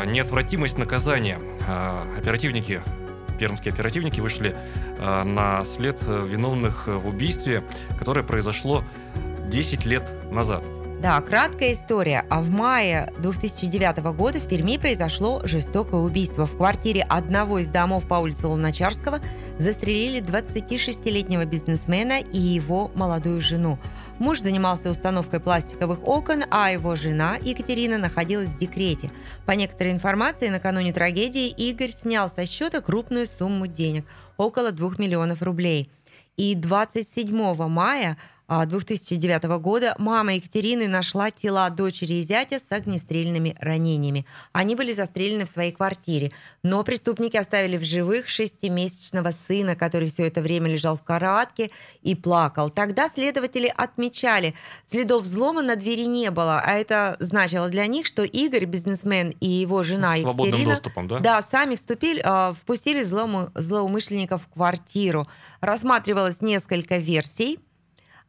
«Неотвратимость 0.06 0.78
наказания». 0.78 1.38
А, 1.68 2.04
оперативники, 2.16 2.80
пермские 3.40 3.72
оперативники 3.72 4.20
вышли 4.20 4.54
а, 4.98 5.24
на 5.24 5.64
след 5.64 6.00
виновных 6.04 6.86
в 6.86 7.08
убийстве, 7.08 7.64
которое 7.98 8.22
произошло 8.22 8.84
10 9.48 9.86
лет 9.86 10.12
назад. 10.30 10.62
Да, 11.00 11.18
краткая 11.22 11.72
история. 11.72 12.26
А 12.28 12.42
в 12.42 12.50
мае 12.50 13.10
2009 13.20 14.12
года 14.14 14.38
в 14.38 14.46
Перми 14.46 14.76
произошло 14.76 15.40
жестокое 15.44 16.02
убийство. 16.02 16.44
В 16.44 16.58
квартире 16.58 17.06
одного 17.08 17.58
из 17.58 17.68
домов 17.68 18.06
по 18.06 18.16
улице 18.16 18.46
Луначарского 18.48 19.20
застрелили 19.56 20.20
26-летнего 20.20 21.46
бизнесмена 21.46 22.20
и 22.20 22.38
его 22.38 22.90
молодую 22.94 23.40
жену. 23.40 23.78
Муж 24.18 24.40
занимался 24.42 24.90
установкой 24.90 25.40
пластиковых 25.40 26.06
окон, 26.06 26.42
а 26.50 26.70
его 26.70 26.94
жена 26.96 27.36
Екатерина 27.40 27.96
находилась 27.96 28.50
в 28.50 28.58
декрете. 28.58 29.10
По 29.46 29.52
некоторой 29.52 29.94
информации, 29.94 30.50
накануне 30.50 30.92
трагедии 30.92 31.48
Игорь 31.48 31.92
снял 31.92 32.28
со 32.28 32.44
счета 32.44 32.82
крупную 32.82 33.26
сумму 33.26 33.66
денег– 33.66 34.04
около 34.36 34.70
2 34.70 34.96
миллионов 34.98 35.40
рублей. 35.40 35.90
И 36.36 36.54
27 36.54 37.54
мая 37.68 38.18
2009 38.50 39.44
а, 39.44 39.58
года 39.58 39.94
мама 39.98 40.34
Екатерины 40.34 40.88
нашла 40.88 41.30
тела 41.30 41.70
дочери 41.70 42.14
и 42.14 42.22
зятя 42.22 42.58
с 42.58 42.72
огнестрельными 42.72 43.54
ранениями. 43.60 44.26
Они 44.52 44.74
были 44.74 44.92
застрелены 44.92 45.46
в 45.46 45.50
своей 45.50 45.70
квартире. 45.70 46.32
Но 46.64 46.82
преступники 46.82 47.36
оставили 47.36 47.76
в 47.76 47.84
живых 47.84 48.28
шестимесячного 48.28 49.30
сына, 49.30 49.76
который 49.76 50.08
все 50.08 50.26
это 50.26 50.42
время 50.42 50.68
лежал 50.68 50.96
в 50.96 51.04
кроватке 51.04 51.70
и 52.02 52.16
плакал. 52.16 52.70
Тогда 52.70 53.08
следователи 53.08 53.72
отмечали, 53.74 54.54
следов 54.84 55.22
взлома 55.22 55.62
на 55.62 55.76
двери 55.76 56.06
не 56.06 56.32
было, 56.32 56.60
а 56.60 56.72
это 56.72 57.16
значило 57.20 57.68
для 57.68 57.86
них, 57.86 58.04
что 58.06 58.24
Игорь, 58.24 58.64
бизнесмен 58.64 59.30
и 59.40 59.46
его 59.46 59.84
жена 59.84 60.16
Свободным 60.16 60.46
Екатерина... 60.46 60.70
доступом, 60.70 61.06
да? 61.06 61.18
Да, 61.20 61.42
сами 61.42 61.76
вступили, 61.76 62.20
а, 62.24 62.54
впустили 62.54 63.04
злоумышленников 63.04 64.42
в 64.42 64.48
квартиру. 64.48 65.28
Рассматривалось 65.60 66.40
несколько 66.40 66.96
версий 66.96 67.60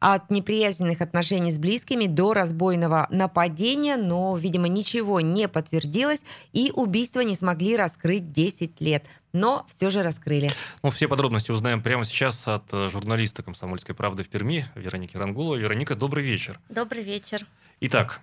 от 0.01 0.31
неприязненных 0.31 0.99
отношений 1.01 1.51
с 1.51 1.59
близкими 1.59 2.07
до 2.07 2.33
разбойного 2.33 3.07
нападения, 3.11 3.97
но, 3.97 4.35
видимо, 4.35 4.67
ничего 4.67 5.21
не 5.21 5.47
подтвердилось, 5.47 6.23
и 6.53 6.71
убийство 6.75 7.21
не 7.21 7.35
смогли 7.35 7.77
раскрыть 7.77 8.31
10 8.31 8.81
лет. 8.81 9.05
Но 9.31 9.65
все 9.73 9.91
же 9.91 10.01
раскрыли. 10.01 10.51
Ну, 10.81 10.89
все 10.89 11.07
подробности 11.07 11.51
узнаем 11.51 11.83
прямо 11.83 12.03
сейчас 12.03 12.47
от 12.47 12.73
э, 12.73 12.89
журналиста 12.89 13.43
«Комсомольской 13.43 13.93
правды» 13.93 14.23
в 14.23 14.27
Перми 14.27 14.65
Вероники 14.75 15.15
Рангулова. 15.15 15.55
Вероника, 15.55 15.93
добрый 15.93 16.23
вечер. 16.23 16.59
Добрый 16.67 17.03
вечер. 17.03 17.45
Итак, 17.79 18.21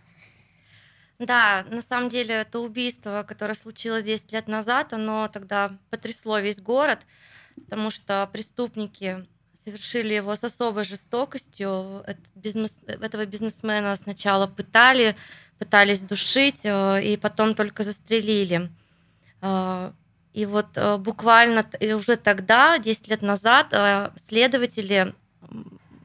да, 1.21 1.65
на 1.71 1.83
самом 1.83 2.09
деле 2.09 2.35
это 2.35 2.59
убийство, 2.59 3.25
которое 3.27 3.55
случилось 3.55 4.03
10 4.03 4.33
лет 4.33 4.49
назад, 4.49 4.93
оно 4.93 5.29
тогда 5.29 5.71
потрясло 5.91 6.41
весь 6.41 6.61
город, 6.61 7.07
потому 7.55 7.91
что 7.91 8.29
преступники 8.33 9.25
совершили 9.69 10.15
его 10.15 10.35
с 10.35 10.45
особой 10.45 10.85
жестокостью. 10.85 12.03
бизнес, 12.35 12.73
этого 12.87 13.27
бизнесмена 13.27 13.97
сначала 13.97 14.47
пытали, 14.47 15.15
пытались 15.59 16.01
душить, 16.01 16.61
э, 16.65 17.03
и 17.05 17.17
потом 17.17 17.55
только 17.55 17.85
застрелили. 17.85 18.71
Э, 19.43 19.93
и 20.33 20.47
вот 20.47 20.67
э, 20.77 20.97
буквально 20.97 21.67
уже 21.95 22.17
тогда, 22.17 22.79
10 22.79 23.09
лет 23.09 23.23
назад, 23.23 23.75
следователи 24.29 25.15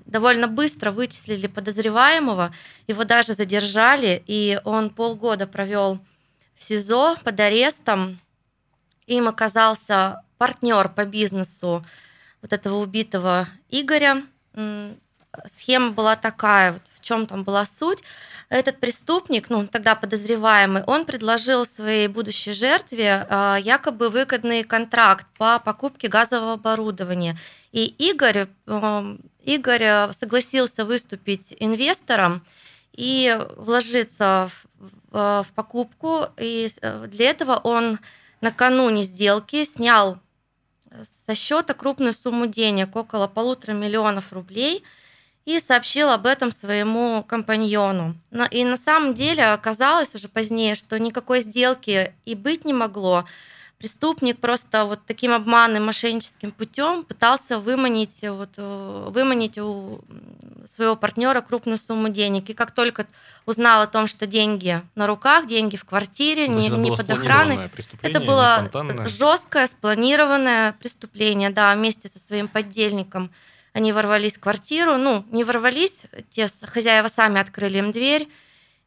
довольно 0.06 0.48
быстро 0.48 0.92
вычислили 0.92 1.48
подозреваемого, 1.48 2.54
его 2.88 3.04
даже 3.04 3.34
задержали, 3.34 4.24
и 4.28 4.60
он 4.64 4.90
полгода 4.90 5.48
провел 5.48 6.00
в 6.56 6.64
СИЗО 6.64 7.16
под 7.24 7.40
арестом. 7.40 8.20
Им 9.08 9.28
оказался 9.28 10.22
партнер 10.38 10.90
по 10.90 11.06
бизнесу 11.06 11.84
вот 12.44 12.54
этого 12.54 12.76
убитого 12.76 13.48
Игоря. 13.70 14.22
Схема 15.52 15.92
была 15.92 16.16
такая, 16.16 16.74
вот 16.74 16.82
в 16.94 17.00
чем 17.02 17.26
там 17.26 17.44
была 17.44 17.66
суть. 17.66 18.04
Этот 18.50 18.80
преступник, 18.80 19.50
ну 19.50 19.66
тогда 19.66 19.96
подозреваемый, 19.96 20.84
он 20.84 21.06
предложил 21.06 21.66
своей 21.66 22.08
будущей 22.08 22.54
жертве 22.54 23.26
а, 23.28 23.56
якобы 23.56 24.10
выгодный 24.10 24.64
контракт 24.64 25.26
по 25.40 25.58
покупке 25.58 26.08
газового 26.08 26.54
оборудования. 26.54 27.36
И 27.72 27.86
Игорь, 27.86 28.46
Игорь 29.44 30.12
согласился 30.20 30.86
выступить 30.86 31.56
инвестором 31.60 32.46
и 32.92 33.36
вложиться 33.58 34.52
в, 35.10 35.44
в 35.44 35.48
покупку. 35.56 36.28
И 36.38 36.70
э, 36.82 37.08
для 37.08 37.32
этого 37.32 37.56
он 37.56 37.98
накануне 38.42 39.02
сделки 39.02 39.66
снял 39.66 40.20
со 41.28 41.36
счета 41.36 41.74
крупную 41.74 42.14
сумму 42.14 42.48
денег, 42.48 42.96
около 42.96 43.28
полутора 43.28 43.74
миллионов 43.74 44.32
рублей, 44.32 44.84
и 45.46 45.60
сообщил 45.60 46.10
об 46.10 46.26
этом 46.26 46.52
своему 46.52 47.24
компаньону. 47.24 48.16
И 48.52 48.64
на 48.64 48.78
самом 48.78 49.14
деле 49.14 49.46
оказалось 49.48 50.16
уже 50.16 50.30
позднее, 50.30 50.76
что 50.76 50.98
никакой 51.00 51.42
сделки 51.42 52.14
и 52.26 52.36
быть 52.36 52.64
не 52.64 52.74
могло 52.74 53.26
преступник 53.84 54.40
просто 54.40 54.86
вот 54.86 55.02
таким 55.06 55.34
обманным 55.34 55.86
мошенническим 55.86 56.52
путем 56.52 57.04
пытался 57.04 57.60
выманить, 57.60 58.22
вот, 58.22 58.52
э, 58.56 59.06
выманить 59.10 59.58
у 59.58 60.00
своего 60.74 60.96
партнера 60.96 61.42
крупную 61.42 61.78
сумму 61.78 62.08
денег. 62.08 62.50
И 62.50 62.54
как 62.54 62.72
только 62.72 63.06
узнал 63.46 63.82
о 63.82 63.88
том, 63.88 64.08
что 64.08 64.26
деньги 64.26 64.82
на 64.96 65.06
руках, 65.06 65.48
деньги 65.48 65.76
в 65.76 65.84
квартире, 65.84 66.48
не, 66.48 66.70
не 66.70 66.92
под 66.92 67.10
охраной, 67.12 67.70
это 68.02 68.22
было 68.22 68.72
жесткое, 69.06 69.68
спланированное 69.68 70.72
преступление, 70.80 71.50
да, 71.50 71.76
вместе 71.76 72.08
со 72.08 72.20
своим 72.20 72.48
поддельником. 72.48 73.32
Они 73.74 73.92
ворвались 73.92 74.38
в 74.38 74.40
квартиру, 74.40 74.96
ну, 74.96 75.26
не 75.30 75.44
ворвались, 75.44 76.06
те 76.30 76.48
хозяева 76.62 77.10
сами 77.10 77.42
открыли 77.42 77.80
им 77.80 77.92
дверь, 77.92 78.30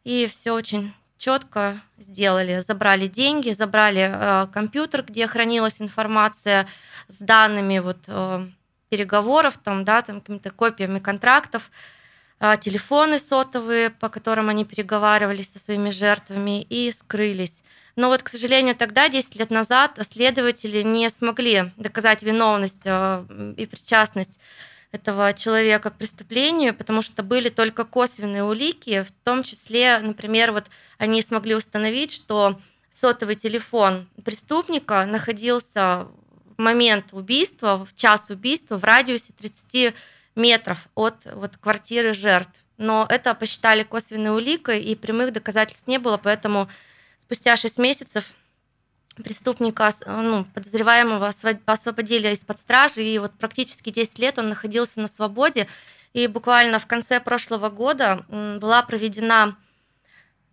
и 0.05 0.27
все 0.27 0.53
очень 0.53 0.95
четко 1.19 1.81
сделали. 1.99 2.61
Забрали 2.61 3.07
деньги, 3.07 3.51
забрали 3.51 4.11
э, 4.13 4.47
компьютер, 4.53 5.03
где 5.03 5.27
хранилась 5.27 5.77
информация 5.79 6.67
с 7.09 7.19
данными 7.19 7.79
вот, 7.79 7.99
э, 8.09 8.47
переговоров, 8.89 9.59
там, 9.63 9.85
да, 9.85 10.03
там, 10.03 10.21
какими-то 10.21 10.51
копиями 10.51 10.99
контрактов, 10.99 11.71
э, 12.41 12.57
телефоны 12.61 13.19
сотовые, 13.19 13.91
по 13.91 14.09
которым 14.09 14.49
они 14.49 14.65
переговаривались 14.65 15.53
со 15.53 15.59
своими 15.59 15.91
жертвами 15.91 16.63
и 16.63 16.93
скрылись. 16.93 17.63
Но 17.97 18.09
вот, 18.09 18.23
к 18.23 18.29
сожалению, 18.29 18.77
тогда, 18.77 19.09
10 19.09 19.37
лет 19.37 19.51
назад, 19.51 19.99
следователи 20.11 20.83
не 20.83 21.09
смогли 21.09 21.73
доказать 21.77 22.23
виновность 22.23 22.83
э, 22.85 23.55
и 23.57 23.67
причастность 23.67 24.39
этого 24.97 25.33
человека 25.33 25.91
к 25.91 25.97
преступлению, 25.97 26.75
потому 26.75 27.03
что 27.03 27.23
были 27.23 27.49
только 27.49 27.85
косвенные 27.85 28.43
улики, 28.43 29.03
в 29.03 29.13
том 29.25 29.43
числе, 29.43 29.99
например, 29.99 30.53
вот 30.53 30.67
они 30.99 31.23
смогли 31.23 31.55
установить, 31.55 32.13
что 32.13 32.59
сотовый 32.91 33.35
телефон 33.35 34.09
преступника 34.25 35.05
находился 35.07 36.09
в 36.57 36.63
момент 36.63 37.13
убийства, 37.13 37.85
в 37.85 37.95
час 37.95 38.31
убийства 38.31 38.79
в 38.79 38.85
радиусе 38.85 39.33
30 39.39 39.95
метров 40.35 40.89
от 40.95 41.17
вот, 41.27 41.57
квартиры 41.59 42.15
жертв. 42.15 42.65
Но 42.79 43.07
это 43.09 43.35
посчитали 43.35 43.83
косвенной 43.83 44.31
уликой, 44.31 44.83
и 44.83 44.95
прямых 44.95 45.33
доказательств 45.33 45.87
не 45.87 45.99
было, 45.99 46.17
поэтому 46.17 46.69
спустя 47.23 47.57
6 47.57 47.79
месяцев 47.79 48.25
преступника, 49.23 49.93
ну, 50.07 50.45
подозреваемого 50.55 51.33
освободили 51.67 52.29
из-под 52.35 52.59
стражи, 52.61 53.03
и 53.03 53.19
вот 53.19 53.33
практически 53.33 53.91
10 53.91 54.19
лет 54.19 54.39
он 54.39 54.49
находился 54.49 55.01
на 55.01 55.09
свободе. 55.09 55.67
И 56.13 56.27
буквально 56.29 56.79
в 56.79 56.87
конце 56.87 57.21
прошлого 57.21 57.69
года 57.69 58.25
была 58.29 58.83
проведена, 58.83 59.57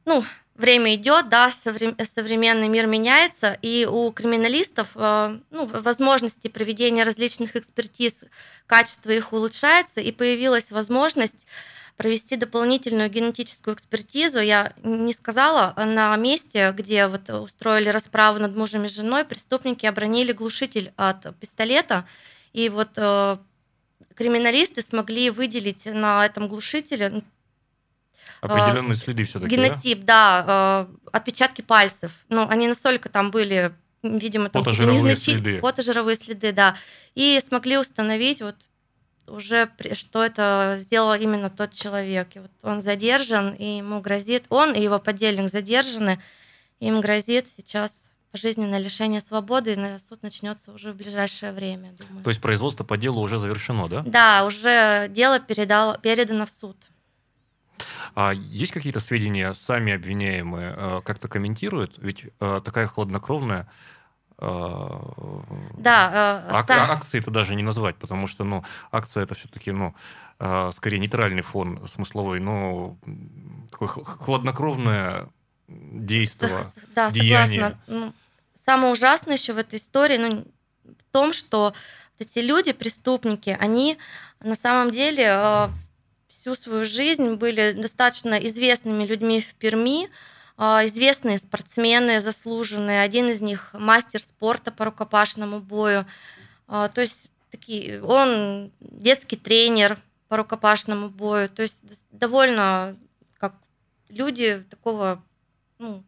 ну, 0.05 0.25
время 0.55 0.96
идет, 0.96 1.29
да, 1.29 1.51
современный 1.51 2.67
мир 2.67 2.88
меняется, 2.88 3.58
и 3.62 3.88
у 3.89 4.12
криминалистов 4.12 4.89
э, 4.96 5.39
ну, 5.50 5.65
возможности 5.65 6.48
проведения 6.48 7.03
различных 7.03 7.55
экспертиз, 7.55 8.25
качество 8.67 9.10
их 9.10 9.34
улучшается, 9.34 10.01
и 10.01 10.12
появилась 10.12 10.72
возможность 10.72 11.48
провести 11.97 12.35
дополнительную 12.35 13.09
генетическую 13.09 13.75
экспертизу. 13.75 14.39
Я 14.39 14.73
не 14.83 15.13
сказала, 15.13 15.73
на 15.77 16.15
месте, 16.17 16.73
где 16.75 17.07
вот 17.07 17.29
устроили 17.29 17.89
расправу 17.89 18.39
над 18.39 18.55
мужем 18.55 18.85
и 18.85 18.89
женой, 18.89 19.25
преступники 19.25 19.85
обронили 19.85 20.31
глушитель 20.31 20.91
от 20.95 21.38
пистолета. 21.39 22.05
И 22.51 22.69
вот 22.69 22.89
э, 22.97 23.38
криминалисты 24.15 24.81
смогли 24.81 25.29
выделить 25.29 25.85
на 25.85 26.25
этом 26.25 26.47
глушителе 26.47 27.23
Определенные 28.41 28.95
следы 28.95 29.23
все-таки. 29.23 29.55
Генотип, 29.55 30.03
да, 30.03 30.43
да 30.45 30.88
э, 30.89 30.95
отпечатки 31.13 31.62
пальцев. 31.62 32.12
Ну, 32.27 32.45
они 32.50 32.67
настолько 32.67 33.07
там 33.07 33.31
были, 33.31 33.71
видимо, 34.03 34.50
там 34.50 34.63
фотожировые 34.63 35.15
следы. 35.15 35.62
Фотожировые 35.62 36.17
следы, 36.17 36.51
да. 36.51 36.75
И 37.15 37.39
смогли 37.45 37.77
установить 37.77 38.41
вот 38.41 38.55
уже, 39.27 39.70
что 39.94 40.24
это 40.24 40.77
сделал 40.80 41.13
именно 41.13 41.50
тот 41.50 41.74
человек. 41.74 42.36
И 42.36 42.39
вот 42.39 42.51
он 42.62 42.82
задержан, 42.82 43.53
и 43.53 43.77
ему 43.77 44.01
грозит, 44.01 44.46
он 44.50 44.74
и 44.74 44.82
его 44.82 45.00
подельник 45.00 45.50
задержаны, 45.50 46.22
им 46.80 47.01
грозит 47.01 47.48
сейчас 47.56 48.12
пожизненное 48.32 48.80
лишение 48.80 49.22
свободы, 49.22 49.74
и 49.74 49.98
суд 50.00 50.24
начнется 50.24 50.72
уже 50.72 50.92
в 50.92 50.96
ближайшее 50.96 51.51
время, 51.51 51.94
думаю. 51.94 52.24
То 52.24 52.32
есть 52.32 52.42
производство 52.42 52.84
по 52.84 52.98
делу 52.98 53.22
уже 53.22 53.38
завершено, 53.38 53.88
да? 53.88 54.01
Да, 54.06 54.46
уже 54.46 55.08
дело 55.10 55.39
передало, 55.39 56.00
передано 56.00 56.48
в 56.48 56.50
суд. 56.50 56.75
А 58.15 58.34
есть 58.34 58.72
какие-то 58.72 59.00
сведения, 59.00 59.53
сами 59.53 59.94
обвиняемые 59.94 60.74
э, 60.75 61.01
как-то 61.03 61.27
комментируют? 61.27 61.96
Ведь 61.98 62.25
э, 62.39 62.62
такая 62.63 62.88
хладнокровная 62.88 63.70
да, 65.77 66.45
ак- 66.50 66.67
сам... 66.67 66.91
акции 66.91 67.19
это 67.19 67.31
даже 67.31 67.55
не 67.55 67.63
назвать, 67.63 67.95
потому 67.95 68.27
что, 68.27 68.43
ну, 68.43 68.63
акция 68.91 69.23
это 69.23 69.35
все-таки, 69.35 69.71
ну, 69.71 69.95
скорее 70.71 71.00
нейтральный 71.00 71.41
фон 71.41 71.88
смысловой, 71.88 72.39
но 72.39 72.97
такое 73.71 73.88
хладнокровное 73.88 75.29
действие, 75.67 76.65
да, 76.95 77.09
деяние. 77.12 77.62
Согласна. 77.62 77.83
Ну, 77.88 78.13
самое 78.65 78.93
ужасное 78.93 79.38
еще 79.38 79.53
в 79.53 79.57
этой 79.57 79.79
истории, 79.79 80.17
ну, 80.17 80.45
в 80.83 81.12
том, 81.12 81.33
что 81.33 81.73
эти 82.19 82.39
люди, 82.39 82.73
преступники, 82.73 83.57
они 83.59 83.97
на 84.39 84.55
самом 84.55 84.91
деле 84.91 85.69
всю 86.27 86.55
свою 86.55 86.85
жизнь 86.85 87.35
были 87.35 87.71
достаточно 87.71 88.35
известными 88.35 89.05
людьми 89.05 89.39
в 89.39 89.53
Перми, 89.55 90.09
известные 90.57 91.38
спортсмены, 91.39 92.22
заслуженные. 92.22 93.01
Один 93.01 93.29
из 93.29 93.41
них 93.41 93.69
мастер 93.74 94.22
спорта 94.22 94.72
по 94.72 94.86
рукопашному 94.86 95.60
бою. 95.60 96.05
А, 96.67 96.88
то 96.89 97.01
есть 97.01 97.29
такие, 97.51 98.03
он 98.03 98.72
детский 98.79 99.36
тренер 99.36 99.98
по 100.27 100.38
рукопашному 100.38 101.10
бою. 101.10 101.50
То 101.50 101.63
есть 101.63 101.81
довольно 102.12 102.98
как 103.38 103.55
люди 104.10 104.63
такого, 104.69 105.24
ну, 105.79 106.03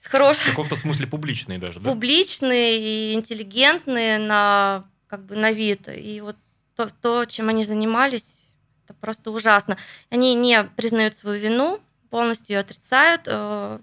с 0.00 0.06
хорошим... 0.06 0.42
В 0.44 0.50
каком-то 0.50 0.76
смысле 0.76 1.06
публичные 1.06 1.58
даже, 1.58 1.80
да? 1.80 1.90
Публичные 1.90 2.78
и 2.78 3.14
интеллигентные 3.14 4.18
на, 4.18 4.84
как 5.08 5.24
бы, 5.26 5.36
на 5.36 5.52
вид. 5.52 5.88
И 5.88 6.20
вот 6.20 6.36
то, 6.74 6.88
то, 7.02 7.24
чем 7.26 7.48
они 7.48 7.64
занимались, 7.64 8.40
это 8.84 8.94
просто 8.94 9.30
ужасно. 9.30 9.76
Они 10.08 10.34
не 10.34 10.64
признают 10.64 11.16
свою 11.16 11.40
вину, 11.40 11.80
полностью 12.10 12.54
ее 12.56 12.60
отрицают 12.60 13.22
э, 13.26 13.78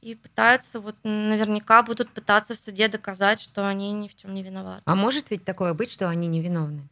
и 0.00 0.14
пытаются, 0.14 0.80
вот 0.80 0.96
наверняка 1.02 1.82
будут 1.82 2.10
пытаться 2.10 2.54
в 2.54 2.58
суде 2.58 2.88
доказать, 2.88 3.40
что 3.40 3.66
они 3.66 3.92
ни 3.92 4.08
в 4.08 4.16
чем 4.16 4.34
не 4.34 4.42
виноваты. 4.42 4.82
А 4.84 4.94
может 4.94 5.30
ведь 5.30 5.44
такое 5.44 5.74
быть, 5.74 5.90
что 5.90 6.08
они 6.08 6.28
невиновны? 6.28 6.88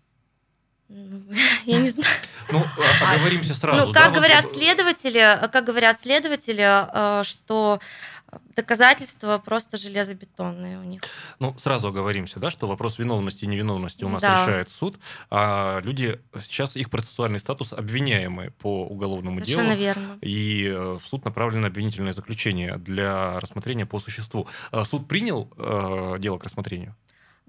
Я 1.66 1.78
не 1.78 1.90
знаю. 1.90 2.08
Ну, 2.50 2.64
а, 3.02 3.14
оговоримся 3.14 3.54
сразу. 3.54 3.86
Ну, 3.86 3.92
как 3.92 4.12
говорят 4.12 4.52
следователи, 4.52 5.38
как 5.52 5.64
говорят 5.64 6.00
следователи, 6.00 6.64
э, 6.92 7.22
что 7.24 7.80
доказательства 8.54 9.38
просто 9.38 9.76
железобетонные 9.76 10.78
у 10.78 10.82
них. 10.82 11.02
Ну, 11.38 11.56
сразу 11.58 11.88
оговоримся, 11.88 12.38
да, 12.38 12.50
что 12.50 12.66
вопрос 12.66 12.98
виновности 12.98 13.44
и 13.44 13.48
невиновности 13.48 14.04
у 14.04 14.08
нас 14.08 14.22
да. 14.22 14.42
решает 14.42 14.70
суд, 14.70 14.98
а 15.30 15.80
люди, 15.80 16.20
сейчас 16.38 16.76
их 16.76 16.90
процессуальный 16.90 17.38
статус 17.38 17.72
обвиняемые 17.72 18.50
по 18.50 18.84
уголовному 18.84 19.40
Совершенно 19.40 19.76
делу. 19.76 19.80
верно. 19.80 20.18
И 20.20 20.66
э, 20.66 20.98
в 21.02 21.06
суд 21.06 21.24
направлено 21.24 21.68
обвинительное 21.68 22.12
заключение 22.12 22.76
для 22.78 23.38
рассмотрения 23.40 23.86
по 23.86 23.98
существу. 23.98 24.48
Суд 24.84 25.08
принял 25.08 25.50
э, 25.56 26.16
дело 26.18 26.38
к 26.38 26.44
рассмотрению? 26.44 26.96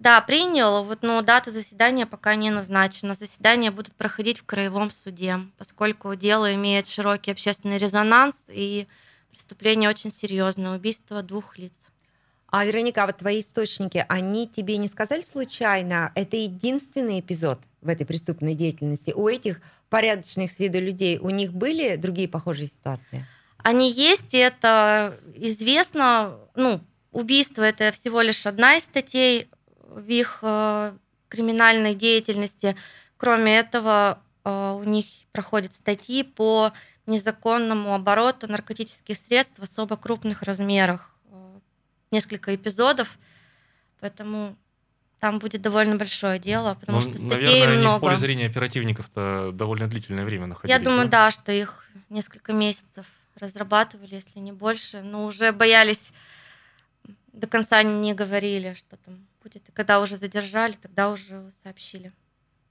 Да, 0.01 0.19
принял, 0.19 0.83
вот, 0.83 1.03
но 1.03 1.21
дата 1.21 1.51
заседания 1.51 2.07
пока 2.07 2.33
не 2.33 2.49
назначена. 2.49 3.13
Заседания 3.13 3.69
будут 3.69 3.93
проходить 3.93 4.39
в 4.39 4.45
краевом 4.45 4.89
суде, 4.89 5.37
поскольку 5.59 6.15
дело 6.15 6.55
имеет 6.55 6.87
широкий 6.87 7.29
общественный 7.29 7.77
резонанс 7.77 8.45
и 8.47 8.87
преступление 9.29 9.91
очень 9.91 10.11
серьезное, 10.11 10.75
убийство 10.75 11.21
двух 11.21 11.59
лиц. 11.59 11.73
А, 12.47 12.65
Вероника, 12.65 13.03
а 13.03 13.05
вот 13.05 13.17
твои 13.17 13.41
источники, 13.41 14.03
они 14.09 14.47
тебе 14.47 14.77
не 14.77 14.87
сказали 14.87 15.21
случайно, 15.21 16.11
это 16.15 16.35
единственный 16.35 17.19
эпизод 17.19 17.59
в 17.83 17.87
этой 17.87 18.07
преступной 18.07 18.55
деятельности? 18.55 19.11
У 19.11 19.27
этих 19.27 19.61
порядочных 19.91 20.49
с 20.49 20.57
виду 20.57 20.79
людей, 20.79 21.19
у 21.19 21.29
них 21.29 21.53
были 21.53 21.95
другие 21.95 22.27
похожие 22.27 22.69
ситуации? 22.69 23.23
Они 23.59 23.91
есть, 23.91 24.33
и 24.33 24.39
это 24.39 25.15
известно. 25.35 26.39
Ну, 26.55 26.81
убийство– 27.11 27.61
это 27.61 27.91
всего 27.91 28.21
лишь 28.21 28.47
одна 28.47 28.77
из 28.77 28.85
статей 28.85 29.47
в 29.95 30.07
их 30.07 30.39
э, 30.41 30.93
криминальной 31.29 31.95
деятельности. 31.95 32.75
Кроме 33.17 33.57
этого, 33.57 34.19
э, 34.43 34.77
у 34.79 34.83
них 34.83 35.05
проходят 35.31 35.73
статьи 35.73 36.23
по 36.23 36.71
незаконному 37.05 37.93
обороту 37.93 38.47
наркотических 38.47 39.17
средств 39.17 39.59
в 39.59 39.63
особо 39.63 39.97
крупных 39.97 40.43
размерах. 40.43 41.15
Э, 41.31 41.59
несколько 42.11 42.55
эпизодов, 42.55 43.17
поэтому 43.99 44.55
там 45.19 45.39
будет 45.39 45.61
довольно 45.61 45.97
большое 45.97 46.39
дело, 46.39 46.75
потому 46.79 46.99
ну, 46.99 47.03
что 47.03 47.13
статей 47.13 47.61
наверное, 47.61 47.79
много. 47.79 47.89
Они 47.89 47.97
в 47.97 48.01
поле 48.01 48.17
зрения 48.17 48.45
оперативников-то 48.47 49.51
довольно 49.53 49.87
длительное 49.87 50.25
время 50.25 50.47
находились. 50.47 50.77
Я 50.77 50.83
думаю, 50.83 51.07
да? 51.07 51.25
да, 51.25 51.31
что 51.31 51.51
их 51.51 51.87
несколько 52.09 52.53
месяцев 52.53 53.05
разрабатывали, 53.35 54.15
если 54.15 54.39
не 54.39 54.51
больше, 54.51 55.01
но 55.01 55.25
уже 55.25 55.51
боялись, 55.51 56.11
до 57.33 57.47
конца 57.47 57.83
не 57.83 58.13
говорили, 58.13 58.73
что 58.73 58.97
там 58.97 59.27
будет. 59.43 59.69
И 59.69 59.71
когда 59.71 59.99
уже 60.01 60.17
задержали, 60.17 60.73
тогда 60.73 61.11
уже 61.11 61.49
сообщили. 61.63 62.11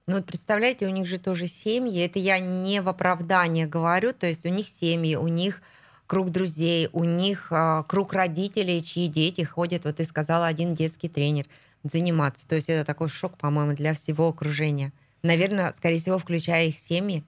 Ну 0.07 0.17
вот 0.17 0.27
представляете, 0.27 0.87
у 0.87 0.91
них 0.91 1.07
же 1.07 1.19
тоже 1.19 1.47
семьи. 1.47 2.05
Это 2.05 2.19
я 2.19 2.39
не 2.41 2.81
в 2.81 2.89
оправдание 2.89 3.67
говорю. 3.67 4.13
То 4.13 4.27
есть 4.27 4.45
у 4.45 4.49
них 4.49 4.69
семьи, 4.69 5.15
у 5.15 5.29
них 5.29 5.63
круг 6.07 6.31
друзей, 6.31 6.89
у 6.93 7.05
них 7.05 7.53
э, 7.53 7.85
круг 7.87 8.13
родителей, 8.13 8.83
чьи 8.83 9.07
дети 9.07 9.43
ходят, 9.43 9.85
вот 9.85 9.97
ты 9.97 10.05
сказала, 10.05 10.49
один 10.49 10.75
детский 10.75 11.09
тренер 11.09 11.47
заниматься. 11.85 12.49
То 12.49 12.57
есть 12.57 12.69
это 12.69 12.85
такой 12.85 13.09
шок, 13.09 13.39
по-моему, 13.39 13.75
для 13.75 13.95
всего 13.95 14.29
окружения. 14.29 14.93
Наверное, 15.23 15.73
скорее 15.77 16.01
всего, 16.01 16.19
включая 16.19 16.67
их 16.67 16.77
семьи. 16.77 17.23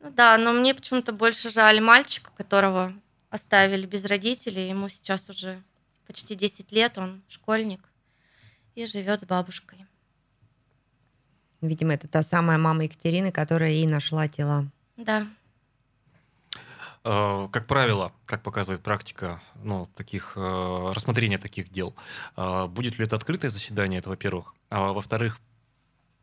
Ну 0.00 0.10
да, 0.10 0.36
но 0.36 0.52
мне 0.52 0.74
почему-то 0.74 1.12
больше 1.12 1.50
жаль 1.50 1.80
мальчика, 1.80 2.30
которого 2.36 2.92
оставили 3.30 3.86
без 3.86 4.04
родителей. 4.04 4.68
Ему 4.68 4.88
сейчас 4.88 5.30
уже 5.30 5.62
почти 6.06 6.34
10 6.34 6.72
лет, 6.72 6.98
он 6.98 7.22
школьник 7.28 7.89
и 8.74 8.86
живет 8.86 9.20
с 9.20 9.24
бабушкой. 9.24 9.86
Видимо, 11.60 11.92
это 11.94 12.08
та 12.08 12.22
самая 12.22 12.58
мама 12.58 12.84
Екатерины, 12.84 13.32
которая 13.32 13.72
и 13.72 13.86
нашла 13.86 14.28
тела. 14.28 14.66
Да. 14.96 15.26
Э, 17.02 17.48
как 17.50 17.66
правило, 17.66 18.12
как 18.26 18.42
показывает 18.42 18.82
практика, 18.82 19.40
ну, 19.62 19.88
таких, 19.94 20.32
э, 20.36 20.92
рассмотрения 20.94 21.38
таких 21.38 21.70
дел, 21.70 21.94
э, 22.36 22.66
будет 22.66 22.98
ли 22.98 23.06
это 23.06 23.16
открытое 23.16 23.50
заседание, 23.50 24.00
это 24.00 24.10
во-первых. 24.10 24.54
А 24.68 24.92
во-вторых, 24.92 25.38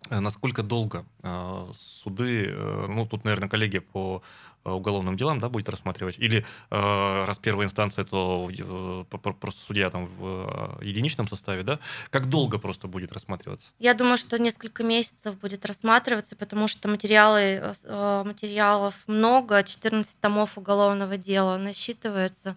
насколько 0.09 0.63
долго 0.63 1.05
суды, 1.73 2.55
ну 2.87 3.05
тут, 3.05 3.25
наверное, 3.25 3.49
коллегия 3.49 3.81
по 3.81 4.21
уголовным 4.73 5.17
делам, 5.17 5.39
да, 5.39 5.49
будет 5.49 5.69
рассматривать, 5.69 6.17
или 6.19 6.45
раз 6.69 7.37
первая 7.39 7.67
инстанция, 7.67 8.03
то 8.03 8.49
просто 9.39 9.61
судья 9.61 9.89
там 9.89 10.07
в 10.07 10.79
единичном 10.81 11.27
составе, 11.27 11.63
да, 11.63 11.79
как 12.09 12.27
долго 12.27 12.59
просто 12.59 12.87
будет 12.87 13.11
рассматриваться? 13.11 13.69
Я 13.79 13.93
думаю, 13.93 14.17
что 14.17 14.39
несколько 14.39 14.83
месяцев 14.83 15.37
будет 15.39 15.65
рассматриваться, 15.65 16.35
потому 16.35 16.67
что 16.67 16.87
материалы, 16.87 17.73
материалов 17.87 18.95
много, 19.07 19.63
14 19.63 20.19
томов 20.19 20.57
уголовного 20.57 21.17
дела 21.17 21.57
насчитывается, 21.57 22.55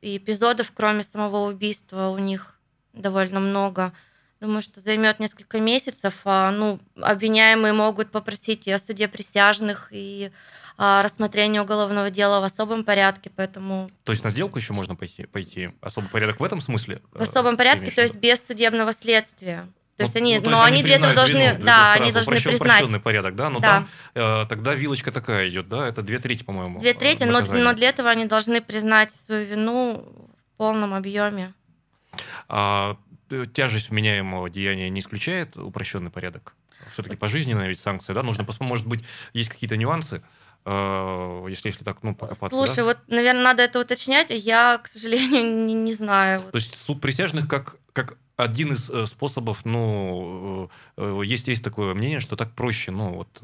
и 0.00 0.16
эпизодов, 0.16 0.72
кроме 0.74 1.02
самого 1.02 1.48
убийства, 1.48 2.08
у 2.08 2.18
них 2.18 2.58
довольно 2.92 3.40
много. 3.40 3.92
Думаю, 4.40 4.60
что 4.60 4.80
займет 4.80 5.20
несколько 5.20 5.60
месяцев. 5.60 6.14
А, 6.24 6.50
ну, 6.50 6.80
обвиняемые 7.00 7.72
могут 7.72 8.10
попросить 8.10 8.66
и 8.66 8.72
о 8.72 8.80
суде 8.80 9.06
присяжных, 9.06 9.88
и 9.92 10.32
о 10.76 11.02
рассмотрении 11.02 11.58
уголовного 11.58 12.10
дела 12.10 12.40
в 12.40 12.44
особом 12.44 12.84
порядке, 12.84 13.30
поэтому... 13.34 13.90
То 14.04 14.12
есть 14.12 14.24
на 14.24 14.30
сделку 14.30 14.58
еще 14.58 14.72
можно 14.72 14.96
пойти? 14.96 15.26
пойти? 15.26 15.70
Особый 15.80 16.10
порядок 16.10 16.40
в 16.40 16.44
этом 16.44 16.60
смысле? 16.60 17.00
В 17.12 17.22
особом 17.22 17.56
порядке, 17.56 17.90
то 17.90 18.02
есть 18.02 18.16
без 18.16 18.44
судебного 18.44 18.92
следствия. 18.92 19.68
То 19.96 20.04
есть 20.04 20.14
ну, 20.14 20.20
они, 20.20 20.38
ну, 20.38 20.44
то 20.44 20.50
но 20.50 20.56
есть 20.66 20.72
они, 20.72 20.82
для 20.82 20.96
этого 20.96 21.14
должны, 21.14 21.38
вину, 21.38 21.64
да, 21.64 21.92
они 21.92 22.12
должны 22.12 22.32
упрощен, 22.32 22.50
признать. 22.50 22.78
Упрощенный 22.78 23.00
порядок, 23.00 23.36
да, 23.36 23.50
но 23.50 23.60
да. 23.60 23.68
там 23.68 23.88
э, 24.14 24.46
тогда 24.48 24.74
вилочка 24.74 25.12
такая 25.12 25.48
идет, 25.50 25.68
да, 25.68 25.86
это 25.86 26.02
две 26.02 26.18
трети, 26.18 26.42
по-моему. 26.42 26.80
Две 26.80 26.94
трети, 26.94 27.24
но, 27.24 27.40
но 27.40 27.74
для 27.74 27.90
этого 27.90 28.08
они 28.08 28.24
должны 28.24 28.62
признать 28.62 29.12
свою 29.12 29.46
вину 29.46 30.30
в 30.54 30.56
полном 30.56 30.94
объеме. 30.94 31.52
А, 32.48 32.96
тяжесть 33.52 33.90
вменяемого 33.90 34.48
деяния 34.48 34.88
не 34.88 35.00
исключает 35.00 35.56
упрощенный 35.56 36.10
порядок? 36.10 36.54
Все-таки 36.92 37.16
пожизненная 37.16 37.68
ведь 37.68 37.78
санкция, 37.78 38.14
да? 38.14 38.22
Нужно, 38.22 38.46
может 38.60 38.86
быть, 38.86 39.04
есть 39.34 39.50
какие-то 39.50 39.76
нюансы, 39.76 40.16
э, 40.16 40.20
если, 40.64 41.68
если 41.68 41.84
так, 41.84 42.02
ну, 42.02 42.14
покопаться. 42.14 42.56
Слушай, 42.56 42.76
да? 42.76 42.84
вот, 42.84 42.98
наверное, 43.08 43.42
надо 43.42 43.62
это 43.64 43.80
уточнять, 43.80 44.30
я, 44.30 44.78
к 44.78 44.88
сожалению, 44.88 45.44
не, 45.66 45.74
не 45.74 45.92
знаю. 45.92 46.40
То 46.40 46.56
есть 46.56 46.76
суд 46.76 47.00
присяжных 47.00 47.48
как, 47.48 47.76
как 47.92 48.16
один 48.36 48.72
из 48.72 48.88
э, 48.88 49.06
способов, 49.06 49.64
ну, 49.64 50.70
э, 50.96 51.22
есть, 51.24 51.48
есть 51.48 51.64
такое 51.64 51.94
мнение, 51.94 52.20
что 52.20 52.36
так 52.36 52.52
проще, 52.54 52.92
ну, 52.92 53.14
вот, 53.14 53.42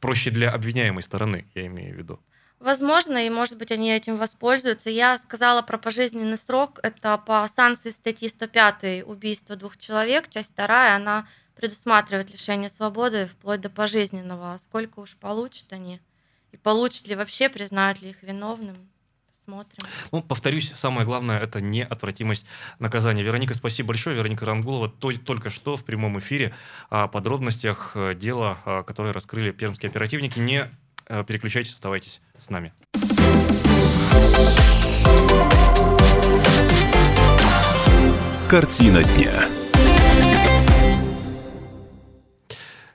проще 0.00 0.30
для 0.30 0.50
обвиняемой 0.50 1.02
стороны, 1.02 1.46
я 1.54 1.66
имею 1.66 1.94
в 1.94 1.98
виду. 1.98 2.20
Возможно, 2.60 3.24
и, 3.24 3.30
может 3.30 3.56
быть, 3.56 3.70
они 3.70 3.92
этим 3.92 4.16
воспользуются. 4.16 4.90
Я 4.90 5.16
сказала 5.18 5.62
про 5.62 5.78
пожизненный 5.78 6.36
срок. 6.36 6.80
Это 6.82 7.16
по 7.18 7.48
санкции 7.54 7.90
статьи 7.90 8.28
105 8.28 9.06
убийство 9.06 9.54
двух 9.54 9.76
человек, 9.76 10.28
часть 10.28 10.50
вторая, 10.50 10.96
она 10.96 11.28
предусматривает 11.58 12.30
лишение 12.30 12.70
свободы 12.70 13.26
вплоть 13.26 13.60
до 13.60 13.68
пожизненного. 13.68 14.54
А 14.54 14.58
сколько 14.58 15.00
уж 15.00 15.16
получат 15.16 15.72
они? 15.72 16.00
И 16.52 16.56
получат 16.56 17.06
ли 17.08 17.14
вообще, 17.14 17.48
признают 17.48 18.00
ли 18.00 18.10
их 18.10 18.22
виновным? 18.22 18.76
Посмотрим. 19.32 19.78
Ну, 20.12 20.22
повторюсь, 20.22 20.72
самое 20.74 21.04
главное– 21.04 21.40
это 21.40 21.60
неотвратимость 21.60 22.46
наказания. 22.78 23.22
Вероника, 23.22 23.54
спасибо 23.54 23.88
большое. 23.88 24.14
Вероника 24.14 24.44
Рангулова 24.44 24.88
только 24.88 25.50
что 25.50 25.76
в 25.76 25.84
прямом 25.84 26.18
эфире 26.20 26.54
о 26.90 27.08
подробностях 27.08 27.92
э, 27.94 28.14
дела, 28.14 28.58
э, 28.64 28.82
которое 28.86 29.12
раскрыли 29.12 29.50
пермские 29.50 29.90
оперативники. 29.90 30.38
Не 30.38 30.70
э, 31.06 31.24
переключайтесь, 31.24 31.72
оставайтесь 31.72 32.20
с 32.38 32.50
нами. 32.50 32.72
Картина 38.48 39.02
дня. 39.02 39.57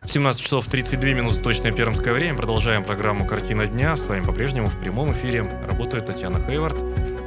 17 0.05 0.41
часов 0.41 0.67
32 0.67 1.11
минуты 1.11 1.39
точное 1.39 1.71
пермское 1.71 2.13
время. 2.13 2.35
Продолжаем 2.35 2.83
программу 2.83 3.25
«Картина 3.25 3.65
дня». 3.65 3.95
С 3.95 4.05
вами 4.05 4.23
по-прежнему 4.23 4.67
в 4.67 4.77
прямом 4.79 5.13
эфире 5.13 5.49
работает 5.67 6.05
Татьяна 6.05 6.39
Хейвард. 6.39 6.75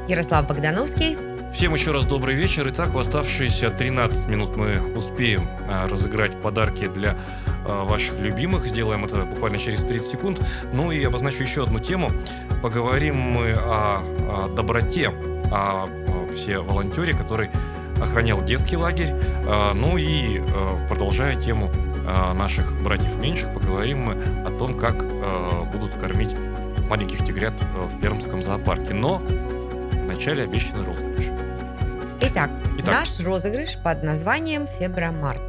Ярослав 0.07 0.47
Богдановский. 0.47 1.17
Всем 1.53 1.73
еще 1.73 1.91
раз 1.91 2.05
добрый 2.05 2.35
вечер. 2.35 2.67
Итак, 2.69 2.89
в 2.89 2.99
оставшиеся 2.99 3.71
13 3.71 4.27
минут 4.27 4.55
мы 4.55 4.79
успеем 4.95 5.49
а, 5.69 5.87
разыграть 5.87 6.39
подарки 6.39 6.87
для 6.87 7.17
а, 7.65 7.83
ваших 7.83 8.19
любимых. 8.19 8.65
Сделаем 8.67 9.05
это 9.05 9.23
буквально 9.23 9.57
через 9.57 9.83
30 9.83 10.07
секунд. 10.07 10.41
Ну 10.71 10.91
и 10.91 11.03
обозначу 11.03 11.43
еще 11.43 11.63
одну 11.63 11.79
тему. 11.79 12.11
Поговорим 12.61 13.15
мы 13.15 13.53
о, 13.53 14.03
о 14.29 14.47
доброте, 14.55 15.09
о, 15.09 15.89
о 16.07 16.33
все 16.35 16.59
волонтере, 16.59 17.13
который 17.13 17.49
охранял 17.99 18.41
детский 18.43 18.77
лагерь. 18.77 19.13
А, 19.45 19.73
ну 19.73 19.97
и 19.97 20.41
продолжая 20.87 21.35
тему 21.41 21.71
наших 22.33 22.81
братьев 22.81 23.15
меньших, 23.17 23.53
поговорим 23.53 23.99
мы 23.99 24.13
о 24.45 24.51
том, 24.57 24.73
как 24.77 25.03
будут 25.71 25.95
кормить 25.95 26.33
маленьких 26.89 27.25
тигрят 27.25 27.53
в 27.75 28.01
Пермском 28.01 28.41
зоопарке. 28.41 28.93
Но 28.93 29.21
вначале 30.05 30.43
обещанный 30.43 30.85
розыгрыш. 30.85 31.25
Итак, 32.21 32.49
Итак, 32.79 32.93
наш 32.93 33.19
розыгрыш 33.19 33.77
под 33.83 34.03
названием 34.03 34.67
Фебромарт. 34.79 35.41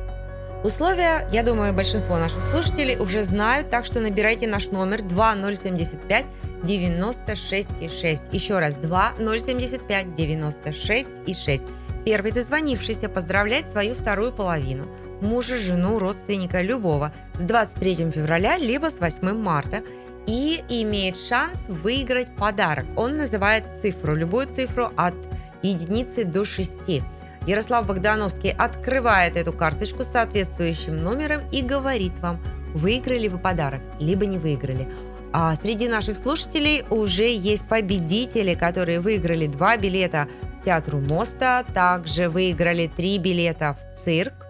Условия, 0.65 1.29
я 1.31 1.45
думаю, 1.45 1.73
большинство 1.73 2.19
наших 2.19 2.43
слушателей 2.51 2.97
уже 2.97 3.23
знают, 3.23 3.71
так 3.71 3.85
что 3.85 4.01
набирайте 4.01 4.49
наш 4.49 4.67
номер 4.67 5.03
2075 5.03 6.27
96 6.65 7.71
и 7.81 7.89
6. 7.89 8.25
Еще 8.33 8.59
раз, 8.59 8.75
2075 8.75 10.15
96 10.17 11.09
и 11.27 11.35
6. 11.35 11.63
Первый 12.09 12.33
дозвонившийся 12.33 13.11
поздравляет 13.11 13.69
свою 13.69 13.95
вторую 13.95 14.33
половину, 14.33 14.89
мужа, 15.21 15.59
жену, 15.59 15.99
родственника 15.99 16.63
любого 16.63 17.13
с 17.39 17.45
23 17.45 18.11
февраля 18.13 18.57
либо 18.57 18.87
с 18.87 18.99
8 18.99 19.35
марта 19.35 19.83
и 20.27 20.65
имеет 20.71 21.19
шанс 21.19 21.67
выиграть 21.69 22.35
подарок. 22.35 22.87
Он 22.97 23.17
называет 23.19 23.65
цифру, 23.83 24.15
любую 24.15 24.47
цифру 24.47 24.91
от 24.97 25.13
единицы 25.61 26.25
до 26.25 26.47
6. 26.47 27.03
Ярослав 27.47 27.87
Богдановский 27.87 28.53
открывает 28.53 29.37
эту 29.37 29.53
карточку 29.53 30.03
с 30.03 30.09
соответствующим 30.09 30.97
номером 30.97 31.43
и 31.53 31.61
говорит 31.61 32.19
вам, 32.21 32.43
выиграли 32.73 33.29
вы 33.29 33.37
подарок, 33.37 33.83
либо 34.01 34.25
не 34.25 34.39
выиграли. 34.39 34.89
А 35.35 35.55
среди 35.57 35.89
наших 35.89 36.17
слушателей 36.17 36.85
уже 36.89 37.31
есть 37.31 37.69
победители, 37.69 38.55
которые 38.55 39.01
выиграли 39.01 39.47
два 39.47 39.77
билета 39.77 40.27
Театру 40.65 41.01
Моста, 41.01 41.65
также 41.75 42.29
выиграли 42.29 42.91
три 42.95 43.19
билета 43.19 43.77
в 43.79 43.97
цирк, 43.97 44.47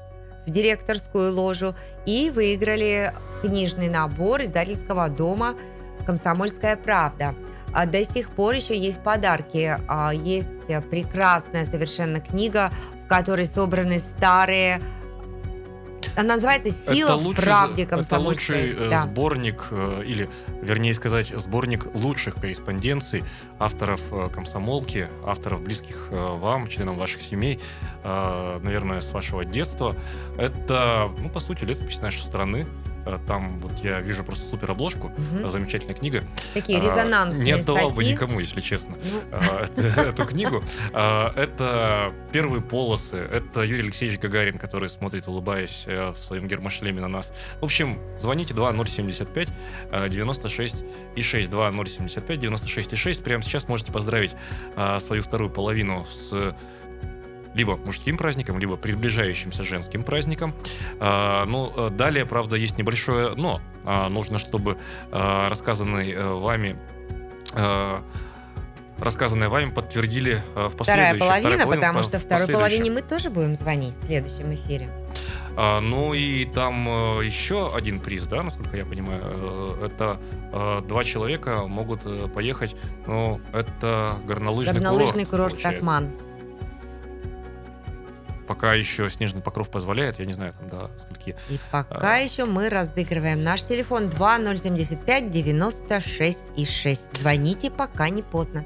в 0.47 0.51
директорскую 0.51 1.33
ложу 1.33 1.75
и 2.07 2.31
выиграли 2.31 3.13
книжный 3.43 3.89
набор 3.89 4.43
издательского 4.43 5.09
дома 5.09 5.55
«Комсомольская 6.07 6.77
правда». 6.77 7.35
А 7.75 7.87
до 7.87 8.03
сих 8.05 8.31
пор 8.31 8.55
еще 8.55 8.77
есть 8.77 9.03
подарки. 9.03 9.77
А, 9.89 10.11
есть 10.13 10.49
прекрасная 10.91 11.67
совершенно 11.67 12.19
книга, 12.21 12.73
в 13.05 13.09
которой 13.09 13.47
собраны 13.47 14.01
старые 14.01 14.81
она 16.19 16.35
называется 16.35 16.71
«Сила 16.71 17.11
это 17.11 17.17
в 17.17 17.35
правде 17.35 17.87
комсомольской». 17.87 18.57
Это 18.57 18.71
лучший 18.71 18.87
э, 18.87 18.91
да. 18.91 19.03
сборник, 19.03 19.67
э, 19.71 20.03
или, 20.05 20.29
вернее 20.61 20.93
сказать, 20.93 21.33
сборник 21.37 21.87
лучших 21.95 22.35
корреспонденций 22.35 23.23
авторов 23.59 24.01
э, 24.11 24.29
комсомолки, 24.29 25.09
авторов 25.25 25.63
близких 25.63 26.09
вам, 26.11 26.69
членам 26.69 26.97
ваших 26.97 27.23
семей, 27.23 27.61
наверное, 28.03 29.01
с 29.01 29.11
вашего 29.11 29.45
детства. 29.45 29.95
Это, 30.37 31.11
ну, 31.19 31.29
по 31.29 31.41
сути, 31.41 31.65
летопись 31.65 32.01
нашей 32.01 32.21
страны. 32.21 32.67
Э, 33.09 33.19
там 33.27 33.59
вот 33.61 33.73
я 33.83 34.01
вижу 34.01 34.23
просто 34.23 34.47
супер 34.47 34.71
обложку, 34.71 35.07
угу. 35.07 35.49
замечательная 35.49 35.95
книга. 35.95 36.25
Такие 36.53 36.79
резонансные 36.79 37.45
Не 37.45 37.53
отдавал 37.53 37.91
бы 37.91 38.05
никому, 38.05 38.39
если 38.41 38.61
честно, 38.61 38.97
ну. 39.03 39.83
эту 39.83 40.25
книгу. 40.25 40.63
Это 40.93 42.13
первые 42.33 42.61
полосы, 42.61 43.17
это 43.17 43.63
Юрий 43.63 43.85
Алексеевич 43.85 44.21
Гагарин, 44.21 44.59
который 44.59 44.89
смотрит, 44.89 45.27
улыбаясь 45.27 45.85
э, 45.87 46.13
в 46.13 46.23
своем 46.23 46.47
гермошлеме 46.47 47.01
на 47.01 47.09
нас. 47.09 47.33
В 47.61 47.65
общем, 47.65 47.99
звоните 48.19 48.53
2075 48.53 49.49
96 50.11 50.85
и 51.17 51.23
6 51.23 51.51
2075 51.51 52.39
96 52.39 52.93
и 52.93 52.97
6. 52.97 53.23
Прямо 53.23 53.43
сейчас 53.43 53.69
можете 53.69 53.93
поздравить 53.93 54.33
свою 55.01 55.23
вторую 55.23 55.51
половину 55.51 56.07
с 56.07 56.55
либо 57.55 57.77
мужским 57.77 58.17
праздником, 58.17 58.59
либо 58.59 58.77
приближающимся 58.77 59.65
женским 59.65 60.03
праздником. 60.03 60.55
А, 61.01 61.45
ну, 61.45 61.73
э, 61.77 61.91
далее, 61.91 62.27
правда, 62.27 62.57
есть 62.57 62.79
небольшое 62.79 63.35
но. 63.35 63.61
А, 63.85 64.09
нужно, 64.09 64.39
чтобы 64.39 64.79
а, 65.11 65.49
рассказанный 65.49 66.13
э, 66.13 66.33
вами 66.35 66.79
рассказанное 68.99 69.49
вами 69.49 69.71
подтвердили 69.71 70.43
в 70.55 70.77
последующем. 70.77 70.83
Вторая 70.85 71.19
половина, 71.19 71.49
вторая 71.49 71.65
половина 71.65 71.87
потому 71.87 72.03
что 72.03 72.19
второй 72.19 72.49
половине 72.49 72.91
мы 72.91 73.01
тоже 73.01 73.31
будем 73.31 73.55
звонить 73.55 73.95
в 73.95 74.07
следующем 74.07 74.53
эфире. 74.53 74.91
А, 75.61 75.81
ну 75.81 76.15
и 76.15 76.45
там 76.45 77.19
э, 77.19 77.25
еще 77.25 77.75
один 77.75 77.99
приз, 77.99 78.29
да, 78.29 78.45
насколько 78.45 78.77
я 78.77 78.85
понимаю, 78.85 79.21
э, 79.25 79.87
это 79.87 80.21
э, 80.53 80.83
два 80.87 81.03
человека 81.03 81.67
могут 81.67 82.03
поехать, 82.33 82.77
ну, 83.09 83.41
это 83.53 84.21
горнолыжный, 84.25 84.75
горнолыжный 84.75 85.25
курорт. 85.25 85.57
курорт 85.57 85.63
Такман 85.63 86.13
пока 88.49 88.73
еще 88.73 89.09
снежный 89.11 89.43
покров 89.43 89.69
позволяет, 89.69 90.19
я 90.19 90.25
не 90.25 90.33
знаю, 90.33 90.55
там, 90.55 90.69
да, 90.69 90.91
скольки. 90.99 91.37
И 91.51 91.61
пока 91.71 92.15
а... 92.15 92.17
еще 92.17 92.47
мы 92.47 92.71
разыгрываем 92.71 93.43
наш 93.43 93.63
телефон 93.63 94.09
2075 94.09 95.31
96 95.31 96.43
и 96.57 96.65
6. 96.65 97.19
Звоните, 97.19 97.71
пока 97.71 98.09
не 98.09 98.23
поздно. 98.23 98.65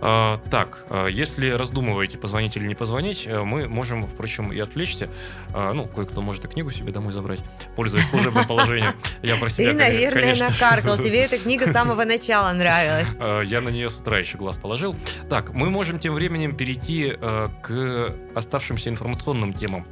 А, 0.00 0.38
так, 0.50 0.84
а, 0.88 1.06
если 1.06 1.50
раздумываете, 1.50 2.16
позвонить 2.18 2.56
или 2.56 2.66
не 2.66 2.74
позвонить, 2.74 3.26
э, 3.26 3.42
мы 3.42 3.68
можем, 3.68 4.06
впрочем, 4.06 4.52
и 4.52 4.58
отвлечься. 4.58 5.10
А, 5.52 5.72
ну, 5.72 5.86
кое-кто 5.86 6.22
может 6.22 6.44
и 6.44 6.48
книгу 6.48 6.70
себе 6.70 6.92
домой 6.92 7.12
забрать, 7.12 7.40
пользуясь 7.76 8.08
служебным 8.08 8.46
положением. 8.46 8.94
Я 9.22 9.36
про 9.36 9.50
себя, 9.50 9.72
Ты, 9.72 9.76
наверное, 9.76 10.22
конечно... 10.22 10.48
накаркал. 10.48 10.96
Тебе 10.96 11.20
эта 11.20 11.38
книга 11.38 11.66
с 11.66 11.72
самого 11.72 12.04
начала 12.04 12.52
нравилась. 12.52 13.08
Я 13.48 13.60
на 13.60 13.68
нее 13.68 13.90
с 13.90 13.96
утра 13.96 14.18
еще 14.18 14.38
глаз 14.38 14.56
положил. 14.56 14.96
Так, 15.28 15.52
мы 15.52 15.70
можем 15.70 15.98
тем 15.98 16.14
временем 16.14 16.56
перейти 16.56 17.14
э, 17.20 17.48
к 17.62 18.14
оставшимся 18.34 18.88
информационным 18.88 19.52
темам. 19.52 19.86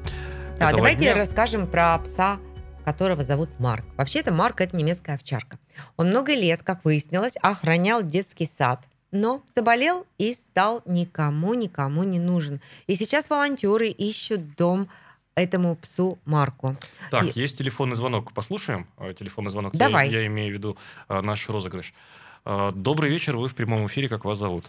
Да, 0.59 0.73
давайте 0.73 1.01
дня. 1.01 1.15
расскажем 1.15 1.67
про 1.67 1.99
пса 1.99 2.39
которого 2.85 3.23
зовут 3.23 3.51
Марк. 3.59 3.85
Вообще-то 3.99 4.33
Марк– 4.33 4.61
это 4.63 4.75
немецкая 4.75 5.17
овчарка. 5.17 5.59
Он 5.99 6.09
много 6.09 6.33
лет, 6.33 6.63
как 6.63 6.87
выяснилось, 6.87 7.35
охранял 7.43 8.03
детский 8.03 8.47
сад 8.47 8.81
но 9.11 9.43
заболел 9.55 10.07
и 10.19 10.35
стал 10.35 10.83
никому-никому 10.87 12.05
не 12.05 12.19
нужен. 12.19 12.61
И 12.87 12.95
сейчас 12.95 13.31
волонтеры 13.31 13.89
ищут 13.89 14.57
дом 14.57 14.89
этому 15.35 15.77
псу 15.77 16.19
Марку. 16.25 16.77
Так, 17.11 17.25
и... 17.25 17.41
есть 17.41 17.59
телефонный 17.59 17.97
звонок. 17.97 18.33
Послушаем 18.33 18.87
э, 18.99 19.15
телефонный 19.19 19.51
звонок. 19.51 19.75
Давай. 19.75 20.11
Я, 20.11 20.21
я 20.21 20.27
имею 20.27 20.51
в 20.51 20.55
виду 20.55 20.77
а, 21.09 21.23
наш 21.23 21.49
розыгрыш. 21.49 21.95
А, 22.45 22.71
добрый 22.73 23.11
вечер, 23.11 23.37
вы 23.37 23.49
в 23.49 23.55
прямом 23.55 23.87
эфире. 23.87 24.09
Как 24.09 24.25
вас 24.25 24.39
зовут? 24.39 24.67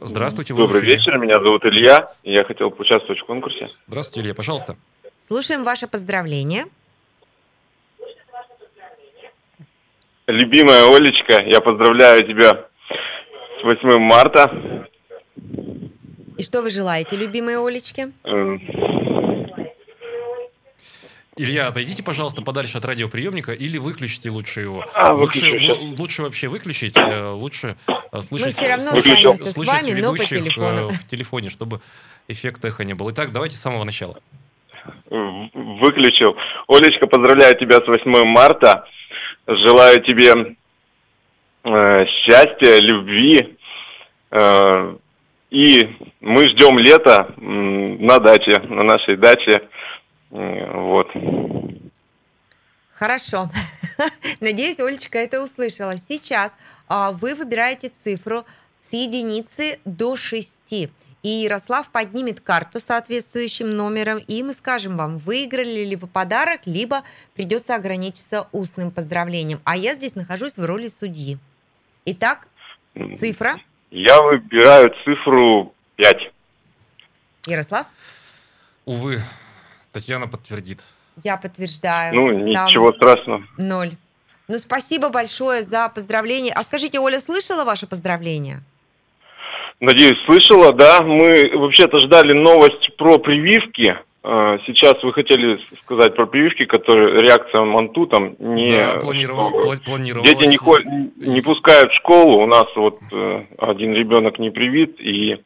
Здравствуйте. 0.00 0.54
Добрый 0.54 0.82
вечер, 0.82 1.18
меня 1.18 1.36
зовут 1.42 1.64
Илья. 1.64 2.12
Я 2.22 2.44
хотел 2.44 2.70
поучаствовать 2.70 3.20
в 3.20 3.26
конкурсе. 3.26 3.68
Здравствуйте, 3.88 4.20
Илья, 4.20 4.34
пожалуйста. 4.34 4.76
Слушаем 5.20 5.64
ваше 5.64 5.88
поздравление. 5.88 6.66
Любимая 10.28 10.84
Олечка, 10.94 11.42
я 11.42 11.58
поздравляю 11.62 12.26
тебя 12.26 12.66
с 13.60 13.64
8 13.64 13.98
марта. 13.98 14.86
И 16.36 16.42
что 16.42 16.60
вы 16.60 16.68
желаете, 16.68 17.16
любимые 17.16 17.56
Олечки? 17.56 18.08
Эм. 18.24 18.60
Илья, 21.34 21.68
отойдите, 21.68 22.02
пожалуйста, 22.02 22.42
подальше 22.42 22.76
от 22.76 22.84
радиоприемника 22.84 23.52
или 23.52 23.78
выключите 23.78 24.28
лучше 24.28 24.60
его. 24.60 24.84
А, 24.94 25.14
лучше, 25.14 25.72
лучше 25.98 26.22
вообще 26.22 26.48
выключить, 26.48 26.98
э, 26.98 27.30
лучше 27.30 27.76
э, 27.86 28.20
слышать, 28.20 28.48
Мы 28.48 28.52
все 28.52 28.68
равно 28.68 28.90
слышать, 28.90 29.38
с 29.38 29.56
вами, 29.56 29.98
но 29.98 30.12
по 30.12 30.18
телефону. 30.18 30.88
в 30.90 31.08
телефоне, 31.08 31.48
чтобы 31.48 31.80
эффект 32.26 32.62
эха 32.66 32.84
не 32.84 32.92
был. 32.92 33.10
Итак, 33.12 33.32
давайте 33.32 33.56
с 33.56 33.60
самого 33.60 33.84
начала. 33.84 34.18
Выключил. 35.08 36.36
Олечка, 36.66 37.06
поздравляю 37.06 37.58
тебя 37.58 37.76
с 37.76 37.86
8 37.86 38.24
марта. 38.24 38.84
Желаю 39.48 40.02
тебе 40.04 40.56
э, 41.64 42.04
счастья, 42.06 42.78
любви. 42.80 43.56
Э, 44.30 44.94
и 45.50 45.96
мы 46.20 46.48
ждем 46.50 46.78
лета 46.78 47.34
на 47.38 48.18
даче, 48.18 48.60
на 48.68 48.82
нашей 48.82 49.16
даче. 49.16 49.68
Вот. 50.30 51.08
Хорошо. 52.92 53.48
Надеюсь, 54.40 54.78
Олечка 54.80 55.18
это 55.18 55.42
услышала. 55.42 55.96
Сейчас 55.96 56.54
а, 56.88 57.12
вы 57.12 57.34
выбираете 57.34 57.88
цифру 57.88 58.44
с 58.80 58.92
единицы 58.92 59.78
до 59.84 60.16
шести. 60.16 60.90
И 61.22 61.28
Ярослав 61.28 61.90
поднимет 61.90 62.40
карту 62.40 62.78
с 62.78 62.84
соответствующим 62.84 63.70
номером, 63.70 64.18
и 64.18 64.42
мы 64.42 64.52
скажем 64.52 64.96
вам, 64.96 65.18
выиграли 65.18 65.84
ли 65.84 65.96
вы 65.96 66.06
подарок, 66.06 66.60
либо 66.64 67.02
придется 67.34 67.74
ограничиться 67.74 68.46
устным 68.52 68.90
поздравлением. 68.90 69.60
А 69.64 69.76
я 69.76 69.94
здесь 69.94 70.14
нахожусь 70.14 70.56
в 70.56 70.64
роли 70.64 70.86
судьи. 70.86 71.38
Итак, 72.04 72.46
цифра? 73.16 73.60
Я 73.90 74.22
выбираю 74.22 74.94
цифру 75.04 75.74
5. 75.96 76.16
Ярослав? 77.46 77.86
Увы, 78.84 79.20
Татьяна 79.92 80.28
подтвердит. 80.28 80.84
Я 81.24 81.36
подтверждаю. 81.36 82.14
Ну, 82.14 82.30
ничего 82.30 82.92
Там 82.92 82.96
страшного. 82.96 83.44
Ноль. 83.56 83.90
Ну, 84.46 84.58
спасибо 84.58 85.10
большое 85.10 85.62
за 85.62 85.88
поздравление. 85.88 86.52
А 86.54 86.62
скажите, 86.62 87.00
Оля 87.00 87.20
слышала 87.20 87.64
ваше 87.64 87.86
поздравление? 87.86 88.62
Надеюсь, 89.80 90.18
слышала, 90.26 90.72
да. 90.72 91.02
Мы 91.02 91.56
вообще-то 91.56 92.00
ждали 92.00 92.32
новость 92.32 92.96
про 92.96 93.18
прививки. 93.18 93.96
А, 94.24 94.58
сейчас 94.66 95.02
вы 95.02 95.12
хотели 95.12 95.58
сказать 95.84 96.16
про 96.16 96.26
прививки, 96.26 96.64
которые 96.64 97.22
реакция 97.22 97.62
Манту 97.62 98.06
там 98.06 98.34
не... 98.38 98.68
Да, 98.68 98.98
планировал, 99.00 99.52
планировал. 99.84 100.24
Дети 100.24 100.46
не, 100.46 100.56
ход, 100.56 100.80
не 101.16 101.40
пускают 101.40 101.92
в 101.92 101.96
школу. 101.96 102.42
У 102.42 102.46
нас 102.46 102.66
вот 102.74 102.98
э, 103.12 103.42
один 103.58 103.94
ребенок 103.94 104.38
не 104.38 104.50
привит, 104.50 105.00
и 105.00 105.38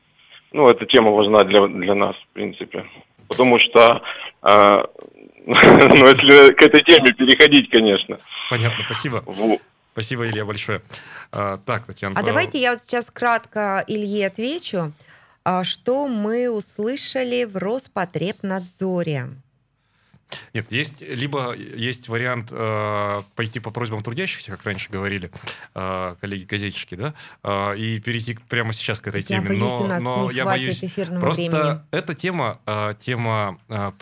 ну, 0.52 0.68
эта 0.68 0.86
тема 0.86 1.10
важна 1.10 1.44
для, 1.44 1.66
для 1.66 1.94
нас, 1.94 2.16
в 2.16 2.34
принципе. 2.34 2.86
Потому 3.28 3.58
что 3.60 4.02
а, 4.40 4.86
ну, 5.46 5.54
если 5.54 6.52
к 6.54 6.62
этой 6.62 6.82
теме 6.84 7.12
переходить, 7.12 7.68
конечно. 7.70 8.16
Понятно, 8.50 8.84
спасибо. 8.84 9.22
Спасибо, 9.92 10.26
Илья, 10.26 10.44
большое. 10.44 10.82
А, 11.32 11.58
так, 11.58 11.84
Татьяна. 11.84 12.18
А 12.18 12.22
давайте 12.22 12.60
я 12.60 12.72
вот 12.72 12.82
сейчас 12.82 13.10
кратко 13.10 13.84
Илье 13.86 14.26
отвечу, 14.26 14.92
а, 15.44 15.64
что 15.64 16.08
мы 16.08 16.50
услышали 16.50 17.44
в 17.44 17.56
Роспотребнадзоре. 17.56 19.28
Нет, 20.54 20.70
есть 20.70 21.00
либо 21.00 21.54
есть 21.54 22.08
вариант 22.08 22.48
э, 22.50 23.22
пойти 23.34 23.60
по 23.60 23.70
просьбам 23.70 24.02
трудящихся, 24.02 24.52
как 24.52 24.64
раньше 24.64 24.90
говорили 24.90 25.30
э, 25.74 26.16
коллеги-газетчики, 26.20 26.94
да, 26.94 27.14
э, 27.42 27.76
и 27.76 28.00
перейти 28.00 28.38
прямо 28.48 28.72
сейчас 28.72 29.00
к 29.00 29.08
этой 29.08 29.20
я 29.20 29.26
теме. 29.26 29.48
Боюсь, 29.48 29.60
но, 29.60 29.82
у 29.82 29.86
нас 29.86 30.02
но 30.02 30.30
не 30.30 30.36
я 30.36 30.44
боюсь, 30.44 30.82
эфирного 30.84 31.20
просто 31.20 31.42
времени. 31.42 31.80
эта 31.90 32.14
тема, 32.14 32.60
э, 32.66 32.94
тема 32.98 33.58
э, 33.68 33.92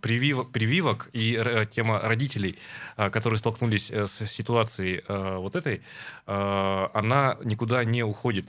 привив, 0.00 0.50
прививок 0.50 1.08
и 1.12 1.34
э, 1.42 1.64
тема 1.70 2.00
родителей, 2.00 2.58
э, 2.96 3.10
которые 3.10 3.38
столкнулись 3.38 3.90
э, 3.90 4.06
с 4.06 4.26
ситуацией 4.26 5.02
э, 5.06 5.36
вот 5.36 5.56
этой, 5.56 5.82
э, 6.26 6.88
она 6.94 7.36
никуда 7.44 7.84
не 7.84 8.02
уходит. 8.02 8.46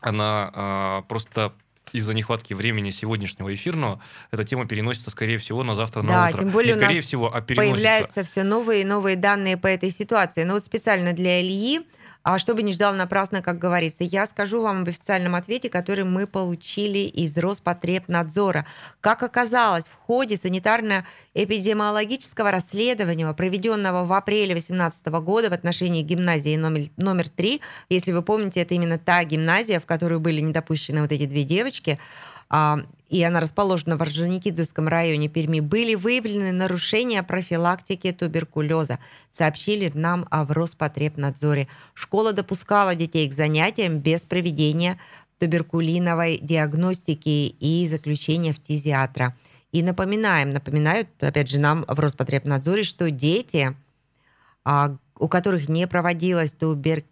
Она 0.00 0.50
э, 0.52 1.08
просто 1.08 1.52
из-за 1.92 2.14
нехватки 2.14 2.54
времени 2.54 2.90
сегодняшнего 2.90 3.54
эфирного 3.54 4.00
эта 4.30 4.44
тема 4.44 4.66
переносится, 4.66 5.10
скорее 5.10 5.38
всего, 5.38 5.62
на 5.62 5.74
завтра 5.74 6.02
да, 6.02 6.08
на 6.08 6.28
утро. 6.28 6.38
тем 6.40 6.48
более 6.50 6.74
Не 6.74 6.80
скорее 6.80 6.94
у 6.94 6.96
нас 6.98 7.06
всего, 7.06 7.34
а 7.34 7.40
переносится. 7.40 7.74
появляются 7.74 8.24
все 8.24 8.42
новые 8.42 8.82
и 8.82 8.84
новые 8.84 9.16
данные 9.16 9.56
по 9.56 9.66
этой 9.66 9.90
ситуации. 9.90 10.44
Но 10.44 10.54
вот 10.54 10.64
специально 10.64 11.12
для 11.12 11.40
Ильи 11.40 11.80
а 12.22 12.38
чтобы 12.38 12.62
не 12.62 12.72
ждал 12.72 12.94
напрасно, 12.94 13.42
как 13.42 13.58
говорится, 13.58 14.04
я 14.04 14.26
скажу 14.26 14.62
вам 14.62 14.82
об 14.82 14.88
официальном 14.88 15.34
ответе, 15.34 15.68
который 15.68 16.04
мы 16.04 16.26
получили 16.26 17.00
из 17.00 17.36
Роспотребнадзора. 17.36 18.64
Как 19.00 19.22
оказалось, 19.22 19.84
в 19.86 19.94
ходе 19.94 20.36
санитарно-эпидемиологического 20.36 22.50
расследования, 22.50 23.32
проведенного 23.32 24.04
в 24.04 24.12
апреле 24.12 24.54
2018 24.54 25.06
года 25.06 25.50
в 25.50 25.52
отношении 25.52 26.02
гимназии 26.02 26.56
номер, 26.56 26.88
номер 26.96 27.28
3, 27.28 27.60
если 27.88 28.12
вы 28.12 28.22
помните, 28.22 28.60
это 28.60 28.74
именно 28.74 28.98
та 28.98 29.24
гимназия, 29.24 29.80
в 29.80 29.86
которую 29.86 30.20
были 30.20 30.40
недопущены 30.40 31.02
вот 31.02 31.12
эти 31.12 31.26
две 31.26 31.42
девочки, 31.42 31.98
а, 32.48 32.78
и 33.12 33.22
она 33.22 33.40
расположена 33.40 33.98
в 33.98 34.02
Орджоникидзевском 34.02 34.88
районе 34.88 35.28
Перми, 35.28 35.60
были 35.60 35.94
выявлены 35.94 36.50
нарушения 36.50 37.22
профилактики 37.22 38.10
туберкулеза, 38.10 38.98
сообщили 39.30 39.92
нам 39.92 40.26
в 40.30 40.50
Роспотребнадзоре. 40.50 41.68
Школа 41.92 42.32
допускала 42.32 42.94
детей 42.94 43.28
к 43.28 43.34
занятиям 43.34 43.98
без 43.98 44.22
проведения 44.22 44.98
туберкулиновой 45.38 46.38
диагностики 46.38 47.54
и 47.60 47.86
заключения 47.86 48.54
фтизиатра. 48.54 49.36
И 49.72 49.82
напоминаем, 49.82 50.48
напоминают, 50.48 51.08
опять 51.20 51.50
же, 51.50 51.60
нам 51.60 51.84
в 51.86 52.00
Роспотребнадзоре, 52.00 52.82
что 52.82 53.10
дети, 53.10 53.76
а, 54.64 54.96
у 55.18 55.28
которых 55.28 55.68
не 55.68 55.86
проводилась 55.86 56.52
тубер... 56.52 57.04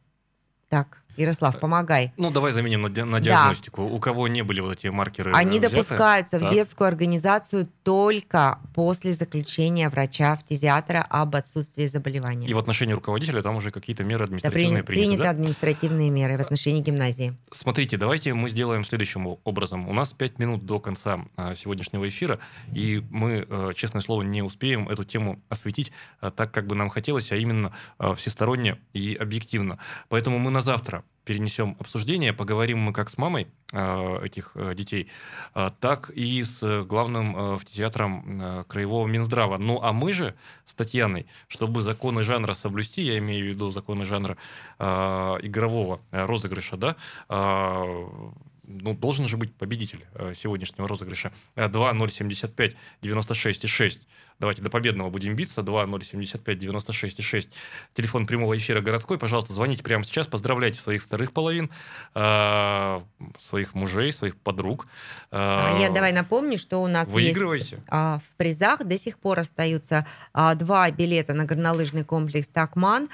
Так, 0.70 0.99
Ярослав, 1.20 1.60
помогай. 1.60 2.12
Ну, 2.16 2.30
давай 2.30 2.52
заменим 2.52 2.82
на, 2.82 3.04
на 3.04 3.20
диагностику. 3.20 3.82
Да. 3.82 3.88
У 3.88 3.98
кого 3.98 4.28
не 4.28 4.42
были 4.42 4.60
вот 4.60 4.78
эти 4.78 4.86
маркеры 4.86 5.32
Они 5.34 5.58
взяты? 5.58 5.70
допускаются 5.76 6.40
да. 6.40 6.48
в 6.48 6.50
детскую 6.50 6.88
организацию 6.88 7.68
только 7.82 8.58
после 8.74 9.12
заключения 9.12 9.88
врача-фтизиатра 9.88 11.06
об 11.08 11.36
отсутствии 11.36 11.86
заболевания. 11.86 12.48
И 12.48 12.54
в 12.54 12.58
отношении 12.58 12.94
руководителя 12.94 13.42
там 13.42 13.56
уже 13.56 13.70
какие-то 13.70 14.02
меры 14.04 14.24
административные 14.24 14.78
да, 14.78 14.86
приняты, 14.86 15.08
приняты 15.08 15.22
да? 15.24 15.30
административные 15.30 16.10
меры 16.10 16.38
в 16.38 16.40
отношении 16.40 16.80
гимназии. 16.80 17.36
Смотрите, 17.52 17.96
давайте 17.96 18.32
мы 18.32 18.48
сделаем 18.48 18.84
следующим 18.84 19.38
образом. 19.44 19.88
У 19.88 19.92
нас 19.92 20.12
5 20.12 20.38
минут 20.38 20.64
до 20.64 20.78
конца 20.78 21.20
а, 21.36 21.54
сегодняшнего 21.54 22.08
эфира, 22.08 22.38
и 22.72 23.04
мы, 23.10 23.46
честное 23.74 24.00
слово, 24.00 24.22
не 24.22 24.42
успеем 24.42 24.88
эту 24.88 25.04
тему 25.04 25.40
осветить 25.48 25.92
так, 26.20 26.50
как 26.50 26.66
бы 26.66 26.74
нам 26.74 26.88
хотелось, 26.88 27.30
а 27.32 27.36
именно 27.36 27.72
всесторонне 28.16 28.78
и 28.92 29.14
объективно. 29.14 29.78
Поэтому 30.08 30.38
мы 30.38 30.50
на 30.50 30.60
завтра 30.60 31.04
перенесем 31.24 31.76
обсуждение, 31.78 32.32
поговорим 32.32 32.78
мы 32.78 32.92
как 32.92 33.08
с 33.10 33.16
мамой 33.16 33.46
э, 33.72 34.24
этих 34.24 34.52
э, 34.54 34.74
детей, 34.74 35.08
э, 35.54 35.70
так 35.78 36.10
и 36.10 36.42
с 36.42 36.82
главным 36.84 37.36
э, 37.36 37.58
фтизиатром 37.58 38.64
Краевого 38.68 39.06
Минздрава. 39.06 39.58
Ну, 39.58 39.80
а 39.80 39.92
мы 39.92 40.12
же 40.12 40.34
с 40.64 40.74
Татьяной, 40.74 41.26
чтобы 41.46 41.82
законы 41.82 42.22
жанра 42.22 42.54
соблюсти, 42.54 43.02
я 43.02 43.18
имею 43.18 43.44
в 43.44 43.48
виду 43.48 43.70
законы 43.70 44.04
жанра 44.04 44.36
игрового 44.78 46.00
розыгрыша, 46.10 46.76
да, 46.76 46.96
ну, 47.28 48.94
должен 48.94 49.28
же 49.28 49.36
быть 49.36 49.54
победитель 49.54 50.04
сегодняшнего 50.34 50.88
розыгрыша. 50.88 51.32
2-0-75, 51.56 52.74
96,6. 53.02 54.00
Давайте 54.40 54.62
до 54.62 54.70
победного 54.70 55.10
будем 55.10 55.36
биться. 55.36 55.60
2-0-75-96-6. 55.60 57.50
Телефон 57.94 58.26
прямого 58.26 58.56
эфира 58.56 58.80
городской. 58.80 59.18
Пожалуйста, 59.18 59.52
звоните 59.52 59.82
прямо 59.82 60.02
сейчас. 60.02 60.26
Поздравляйте 60.26 60.80
своих 60.80 61.02
вторых 61.02 61.32
половин, 61.32 61.70
э, 62.14 63.00
своих 63.38 63.74
мужей, 63.74 64.12
своих 64.12 64.36
подруг. 64.36 64.86
А 65.30 65.78
я 65.78 65.90
давай 65.90 66.12
напомню, 66.12 66.58
что 66.58 66.78
у 66.78 66.86
нас 66.86 67.08
есть 67.08 67.74
а, 67.88 68.18
в 68.18 68.36
призах 68.36 68.84
до 68.84 68.98
сих 68.98 69.18
пор 69.18 69.40
остаются 69.40 70.06
а, 70.32 70.54
два 70.54 70.90
билета 70.90 71.34
на 71.34 71.44
горнолыжный 71.44 72.04
комплекс 72.04 72.48
«Такман», 72.48 73.08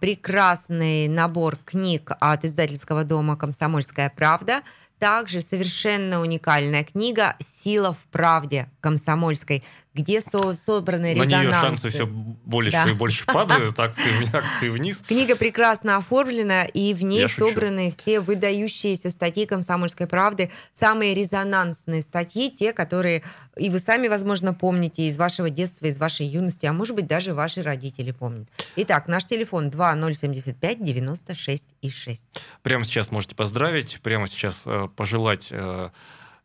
прекрасный 0.00 1.06
набор 1.06 1.56
книг 1.64 2.10
от 2.18 2.44
издательского 2.44 3.04
дома 3.04 3.36
«Комсомольская 3.36 4.10
правда», 4.10 4.62
также 5.00 5.40
совершенно 5.40 6.20
уникальная 6.20 6.84
книга 6.84 7.36
«Сила 7.40 7.94
в 7.94 8.04
правде» 8.10 8.68
комсомольской. 8.80 9.64
Где 9.94 10.20
со 10.20 10.54
собраны 10.54 11.14
резонансы. 11.14 11.36
На 11.36 11.42
нее 11.42 11.52
шансы 11.52 11.90
все 11.90 12.06
больше 12.06 12.72
да. 12.72 12.88
и 12.88 12.92
больше 12.92 13.26
падают, 13.26 13.78
акции, 13.78 14.36
акции 14.36 14.68
вниз. 14.68 14.98
Книга 15.06 15.36
прекрасно 15.36 15.96
оформлена, 15.96 16.64
и 16.64 16.94
в 16.94 17.02
ней 17.02 17.22
Я 17.22 17.28
собраны 17.28 17.90
шучу. 17.90 18.02
все 18.02 18.20
выдающиеся 18.20 19.10
статьи 19.10 19.46
«Комсомольской 19.46 20.06
правды», 20.06 20.50
самые 20.72 21.14
резонансные 21.14 22.02
статьи, 22.02 22.50
те, 22.50 22.72
которые 22.72 23.22
и 23.56 23.68
вы 23.68 23.78
сами, 23.78 24.08
возможно, 24.08 24.54
помните 24.54 25.08
из 25.08 25.16
вашего 25.16 25.50
детства, 25.50 25.86
из 25.86 25.98
вашей 25.98 26.26
юности, 26.26 26.66
а 26.66 26.72
может 26.72 26.94
быть, 26.94 27.06
даже 27.06 27.34
ваши 27.34 27.62
родители 27.62 28.12
помнят. 28.12 28.48
Итак, 28.76 29.08
наш 29.08 29.24
телефон 29.24 29.70
2075 29.70 30.82
96 30.82 31.64
и 31.82 31.90
6. 31.90 32.22
Прямо 32.62 32.84
сейчас 32.84 33.10
можете 33.10 33.34
поздравить, 33.34 34.00
прямо 34.02 34.26
сейчас 34.28 34.62
э, 34.64 34.88
пожелать 34.96 35.48
э, 35.50 35.90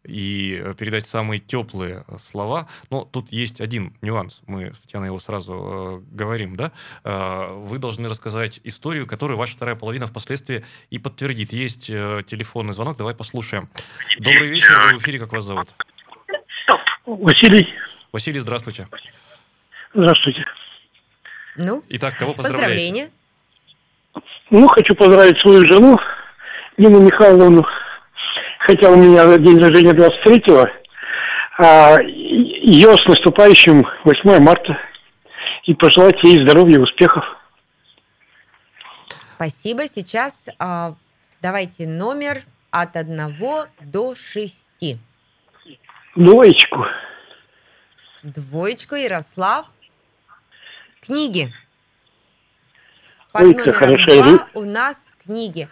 и 0.08 0.62
э, 0.64 0.74
передать 0.76 1.06
самые 1.06 1.40
теплые 1.40 2.04
э, 2.08 2.18
слова. 2.18 2.68
Но 2.90 3.06
тут 3.06 3.32
есть 3.32 3.62
один 3.62 3.94
нюанс. 4.02 4.42
Мы 4.48 4.74
с 4.74 4.82
Татьяной 4.82 5.08
его 5.08 5.20
сразу 5.20 6.04
э, 6.12 6.16
говорим, 6.16 6.56
да? 6.56 6.72
Э, 7.04 7.54
вы 7.54 7.78
должны 7.78 8.08
рассказать 8.08 8.60
историю, 8.64 9.08
которую 9.08 9.38
ваша 9.38 9.54
вторая 9.54 9.76
половина 9.76 10.08
впоследствии 10.08 10.64
и 10.90 11.00
подтвердит. 11.00 11.54
Есть 11.54 11.90
э, 11.90 12.24
телефонный 12.28 12.74
звонок, 12.74 12.98
давай 12.98 13.16
послушаем. 13.16 13.70
Добрый 14.20 14.50
вечер, 14.50 14.74
вы 14.92 15.00
в 15.00 15.02
эфире, 15.02 15.20
как 15.20 15.32
вас 15.32 15.44
зовут? 15.44 15.70
Василий. 17.06 17.68
Василий, 18.12 18.40
здравствуйте. 18.40 18.88
Здравствуйте. 19.94 20.44
Ну, 21.58 21.84
Итак, 21.90 22.18
кого 22.18 22.34
поздравляете? 22.34 22.76
Поздравления. 22.76 23.10
Ну, 24.50 24.68
хочу 24.68 24.96
поздравить 24.96 25.38
свою 25.40 25.66
жену, 25.68 25.98
Нину 26.78 27.02
Михайловну, 27.02 27.66
хотя 28.66 28.90
у 28.90 28.96
меня 28.96 29.38
день 29.38 29.60
рождения 29.60 29.94
23-го, 29.94 30.66
а 31.60 32.02
ее 32.02 32.92
с 32.94 33.08
наступающим 33.08 33.86
8 34.04 34.40
марта 34.44 34.78
и 35.66 35.74
пожелать 35.74 36.16
ей 36.24 36.44
здоровья 36.46 36.76
и 36.76 36.82
успехов. 36.82 37.24
Спасибо. 39.36 39.88
Сейчас 39.88 40.48
а, 40.60 40.96
давайте 41.42 41.88
номер 41.88 42.44
от 42.72 42.96
1 42.96 43.34
до 43.82 44.16
6. 44.16 44.68
Двоечку. 46.16 46.86
Двоечку, 48.24 48.96
Ярослав. 48.96 49.68
Книги. 51.02 51.54
Под 53.32 53.44
Ой, 53.44 53.54
номером 53.54 53.74
хорошо. 53.74 54.24
два 54.24 54.48
у 54.54 54.64
нас 54.64 55.00
книги. 55.24 55.68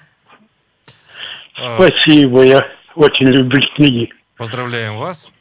Спасибо, 1.56 2.44
я 2.44 2.60
очень 2.96 3.28
люблю 3.28 3.62
книги. 3.76 4.10
Поздравляем 4.38 4.98
вас. 4.98 5.32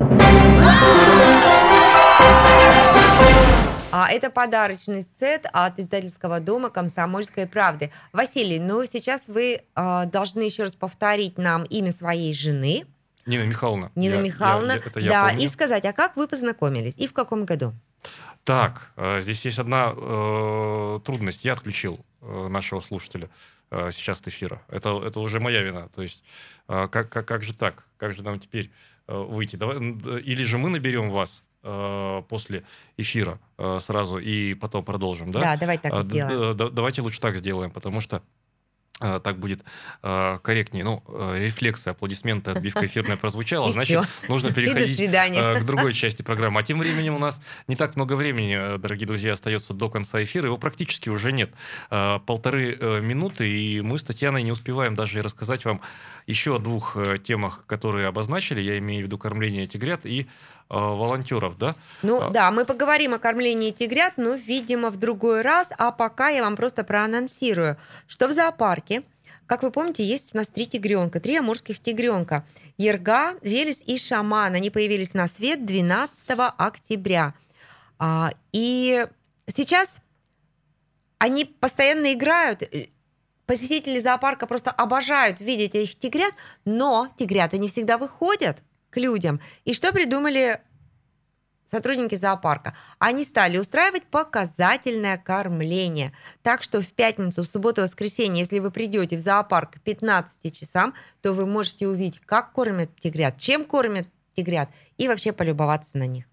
А 3.94 4.10
это 4.10 4.30
подарочный 4.30 5.06
сет 5.20 5.46
от 5.52 5.78
издательского 5.78 6.40
дома 6.40 6.70
«Комсомольской 6.70 7.46
правды». 7.46 7.92
Василий, 8.12 8.58
ну 8.58 8.84
сейчас 8.86 9.24
вы 9.26 9.58
э, 9.58 10.06
должны 10.06 10.42
еще 10.42 10.62
раз 10.62 10.74
повторить 10.74 11.36
нам 11.36 11.64
имя 11.64 11.92
своей 11.92 12.32
жены. 12.32 12.84
Нина 13.26 13.44
Михайловна. 13.44 13.92
Нина 13.94 14.14
я, 14.14 14.20
Михайловна. 14.20 14.72
Я, 14.72 14.78
я, 14.78 14.82
это 14.84 15.00
я 15.00 15.10
да, 15.10 15.28
помню. 15.28 15.44
и 15.44 15.48
сказать, 15.48 15.84
а 15.84 15.92
как 15.92 16.16
вы 16.16 16.26
познакомились 16.26 16.94
и 16.96 17.06
в 17.06 17.12
каком 17.12 17.44
году? 17.44 17.74
Так, 18.44 18.92
э, 18.96 19.20
здесь 19.20 19.44
есть 19.44 19.58
одна 19.58 19.92
э, 19.94 20.98
трудность. 21.04 21.44
Я 21.44 21.52
отключил 21.52 22.00
нашего 22.22 22.80
слушателя. 22.80 23.28
Э, 23.72 23.90
сейчас 23.90 24.20
от 24.20 24.28
эфира. 24.28 24.60
Это, 24.68 25.02
это 25.02 25.18
уже 25.20 25.40
моя 25.40 25.62
вина. 25.62 25.88
То 25.94 26.02
есть 26.02 26.22
э, 26.68 26.88
как, 26.88 27.08
как, 27.08 27.26
как 27.26 27.42
же 27.42 27.54
так? 27.54 27.86
Как 27.96 28.14
же 28.14 28.22
нам 28.22 28.38
теперь 28.38 28.70
э, 29.08 29.16
выйти? 29.18 29.56
Давай, 29.56 29.78
или 29.78 30.44
же 30.44 30.58
мы 30.58 30.68
наберем 30.68 31.10
вас 31.10 31.42
после 32.28 32.64
эфира 32.96 33.38
сразу 33.78 34.18
и 34.18 34.54
потом 34.54 34.84
продолжим, 34.84 35.30
да? 35.30 35.40
Да, 35.40 35.56
давай 35.56 35.78
так 35.78 36.02
сделаем. 36.02 36.56
Давайте 36.56 37.02
лучше 37.02 37.20
так 37.20 37.36
сделаем, 37.36 37.70
потому 37.70 38.00
что 38.00 38.16
Э, 38.16 38.41
так 39.22 39.38
будет 39.38 39.62
э, 40.02 40.38
корректнее. 40.42 40.84
Ну, 40.84 41.02
э, 41.08 41.38
рефлексы, 41.38 41.88
аплодисменты, 41.88 42.52
отбивка 42.52 42.86
эфирная 42.86 43.16
прозвучала, 43.16 43.72
значит, 43.72 44.04
нужно 44.28 44.52
переходить 44.52 45.00
э, 45.00 45.60
к 45.60 45.64
другой 45.64 45.92
части 45.94 46.22
программы. 46.22 46.60
А 46.60 46.62
тем 46.62 46.78
временем 46.78 47.14
у 47.14 47.18
нас 47.18 47.40
не 47.68 47.76
так 47.76 47.96
много 47.96 48.14
времени, 48.14 48.78
дорогие 48.78 49.06
друзья, 49.06 49.32
остается 49.32 49.74
до 49.74 49.88
конца 49.90 50.22
эфира. 50.22 50.46
Его 50.46 50.58
практически 50.58 51.08
уже 51.08 51.32
нет. 51.32 51.50
Полторы 51.90 53.00
минуты, 53.02 53.48
и 53.50 53.80
мы 53.80 53.98
с 53.98 54.04
Татьяной 54.04 54.42
не 54.42 54.52
успеваем 54.52 54.94
даже 54.94 55.22
рассказать 55.22 55.64
вам 55.64 55.80
еще 56.26 56.56
о 56.56 56.58
двух 56.58 56.96
темах, 57.24 57.64
которые 57.66 58.06
обозначили. 58.06 58.60
Я 58.60 58.78
имею 58.78 59.02
в 59.02 59.06
виду 59.06 59.18
кормление 59.18 59.66
тигрят 59.66 60.06
и 60.06 60.26
Э, 60.61 60.61
волонтеров, 60.68 61.58
да? 61.58 61.74
Ну 62.02 62.20
а... 62.20 62.30
да, 62.30 62.50
мы 62.50 62.64
поговорим 62.64 63.14
о 63.14 63.18
кормлении 63.18 63.70
тигрят, 63.70 64.14
но, 64.16 64.34
видимо, 64.34 64.90
в 64.90 64.96
другой 64.96 65.42
раз. 65.42 65.68
А 65.76 65.92
пока 65.92 66.28
я 66.28 66.42
вам 66.42 66.56
просто 66.56 66.84
проанонсирую, 66.84 67.76
что 68.06 68.28
в 68.28 68.32
зоопарке 68.32 69.02
как 69.46 69.62
вы 69.62 69.70
помните, 69.70 70.02
есть 70.02 70.30
у 70.32 70.38
нас 70.38 70.46
три 70.46 70.66
тигренка, 70.66 71.20
три 71.20 71.36
амурских 71.36 71.78
тигренка. 71.78 72.46
Ерга, 72.78 73.34
Велес 73.42 73.82
и 73.84 73.98
Шаман. 73.98 74.54
Они 74.54 74.70
появились 74.70 75.12
на 75.12 75.28
свет 75.28 75.66
12 75.66 76.26
октября. 76.56 77.34
А, 77.98 78.32
и 78.52 79.06
сейчас 79.54 79.98
они 81.18 81.44
постоянно 81.44 82.14
играют. 82.14 82.62
Посетители 83.44 83.98
зоопарка 83.98 84.46
просто 84.46 84.70
обожают 84.70 85.40
видеть 85.40 85.74
этих 85.74 85.98
тигрят, 85.98 86.32
но 86.64 87.08
тигрята 87.16 87.58
не 87.58 87.68
всегда 87.68 87.98
выходят 87.98 88.56
к 88.92 88.98
людям. 88.98 89.40
И 89.64 89.74
что 89.74 89.92
придумали 89.92 90.60
сотрудники 91.64 92.14
зоопарка? 92.14 92.76
Они 92.98 93.24
стали 93.24 93.58
устраивать 93.58 94.04
показательное 94.04 95.16
кормление. 95.16 96.12
Так 96.42 96.62
что 96.62 96.80
в 96.80 96.86
пятницу, 96.88 97.42
в 97.42 97.46
субботу, 97.46 97.82
воскресенье, 97.82 98.40
если 98.40 98.58
вы 98.58 98.70
придете 98.70 99.16
в 99.16 99.20
зоопарк 99.20 99.72
к 99.76 99.80
15 99.80 100.56
часам, 100.56 100.94
то 101.22 101.32
вы 101.32 101.46
можете 101.46 101.88
увидеть, 101.88 102.20
как 102.20 102.52
кормят 102.52 102.90
тигрят, 103.00 103.38
чем 103.38 103.64
кормят 103.64 104.06
тигрят, 104.34 104.68
и 104.98 105.08
вообще 105.08 105.32
полюбоваться 105.32 105.98
на 105.98 106.06
них. 106.06 106.31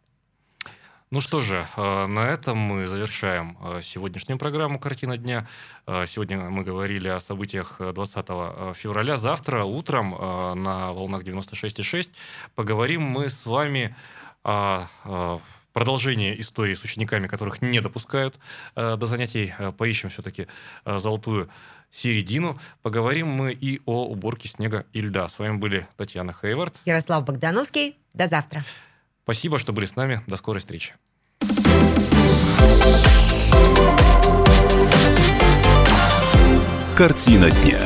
Ну 1.12 1.22
что 1.22 1.42
же, 1.42 1.66
э, 1.76 2.06
на 2.06 2.28
этом 2.28 2.56
мы 2.56 2.88
завершаем 2.88 3.58
э, 3.64 3.82
сегодняшнюю 3.82 4.38
программу 4.38 4.78
«Картина 4.78 5.18
дня». 5.18 5.48
Э, 5.88 6.06
сегодня 6.06 6.38
мы 6.38 6.64
говорили 6.64 7.08
о 7.08 7.20
событиях 7.20 7.78
20 7.80 8.28
февраля. 8.76 9.18
Завтра 9.18 9.64
утром 9.64 10.12
на 10.12 10.94
волнах 10.94 11.24
96,6 11.24 12.12
поговорим 12.54 13.02
мы 13.02 13.30
с 13.30 13.48
вами 13.48 13.96
о 14.44 14.86
продолжении 15.74 16.40
истории 16.40 16.76
с 16.76 16.84
учениками, 16.84 17.26
которых 17.26 17.64
не 17.64 17.80
допускают 17.80 18.36
до 18.76 19.06
занятий. 19.06 19.54
Поищем 19.78 20.10
все-таки 20.10 20.48
золотую 20.86 21.50
середину. 21.92 22.60
Поговорим 22.84 23.30
мы 23.30 23.52
и 23.52 23.82
о 23.86 24.06
уборке 24.06 24.48
снега 24.48 24.86
и 24.94 25.02
льда. 25.02 25.28
С 25.28 25.40
вами 25.40 25.58
были 25.58 25.88
Татьяна 25.98 26.34
Хейвард. 26.34 26.76
Ярослав 26.86 27.26
Богдановский. 27.26 27.98
До 28.14 28.28
завтра. 28.28 28.64
Спасибо, 29.24 29.58
что 29.60 29.74
были 29.74 29.86
с 29.86 29.96
нами. 29.96 30.22
До 30.28 30.36
скорой 30.36 30.60
встречи. 30.60 30.96
Картина 36.96 37.50
дня. 37.50 37.80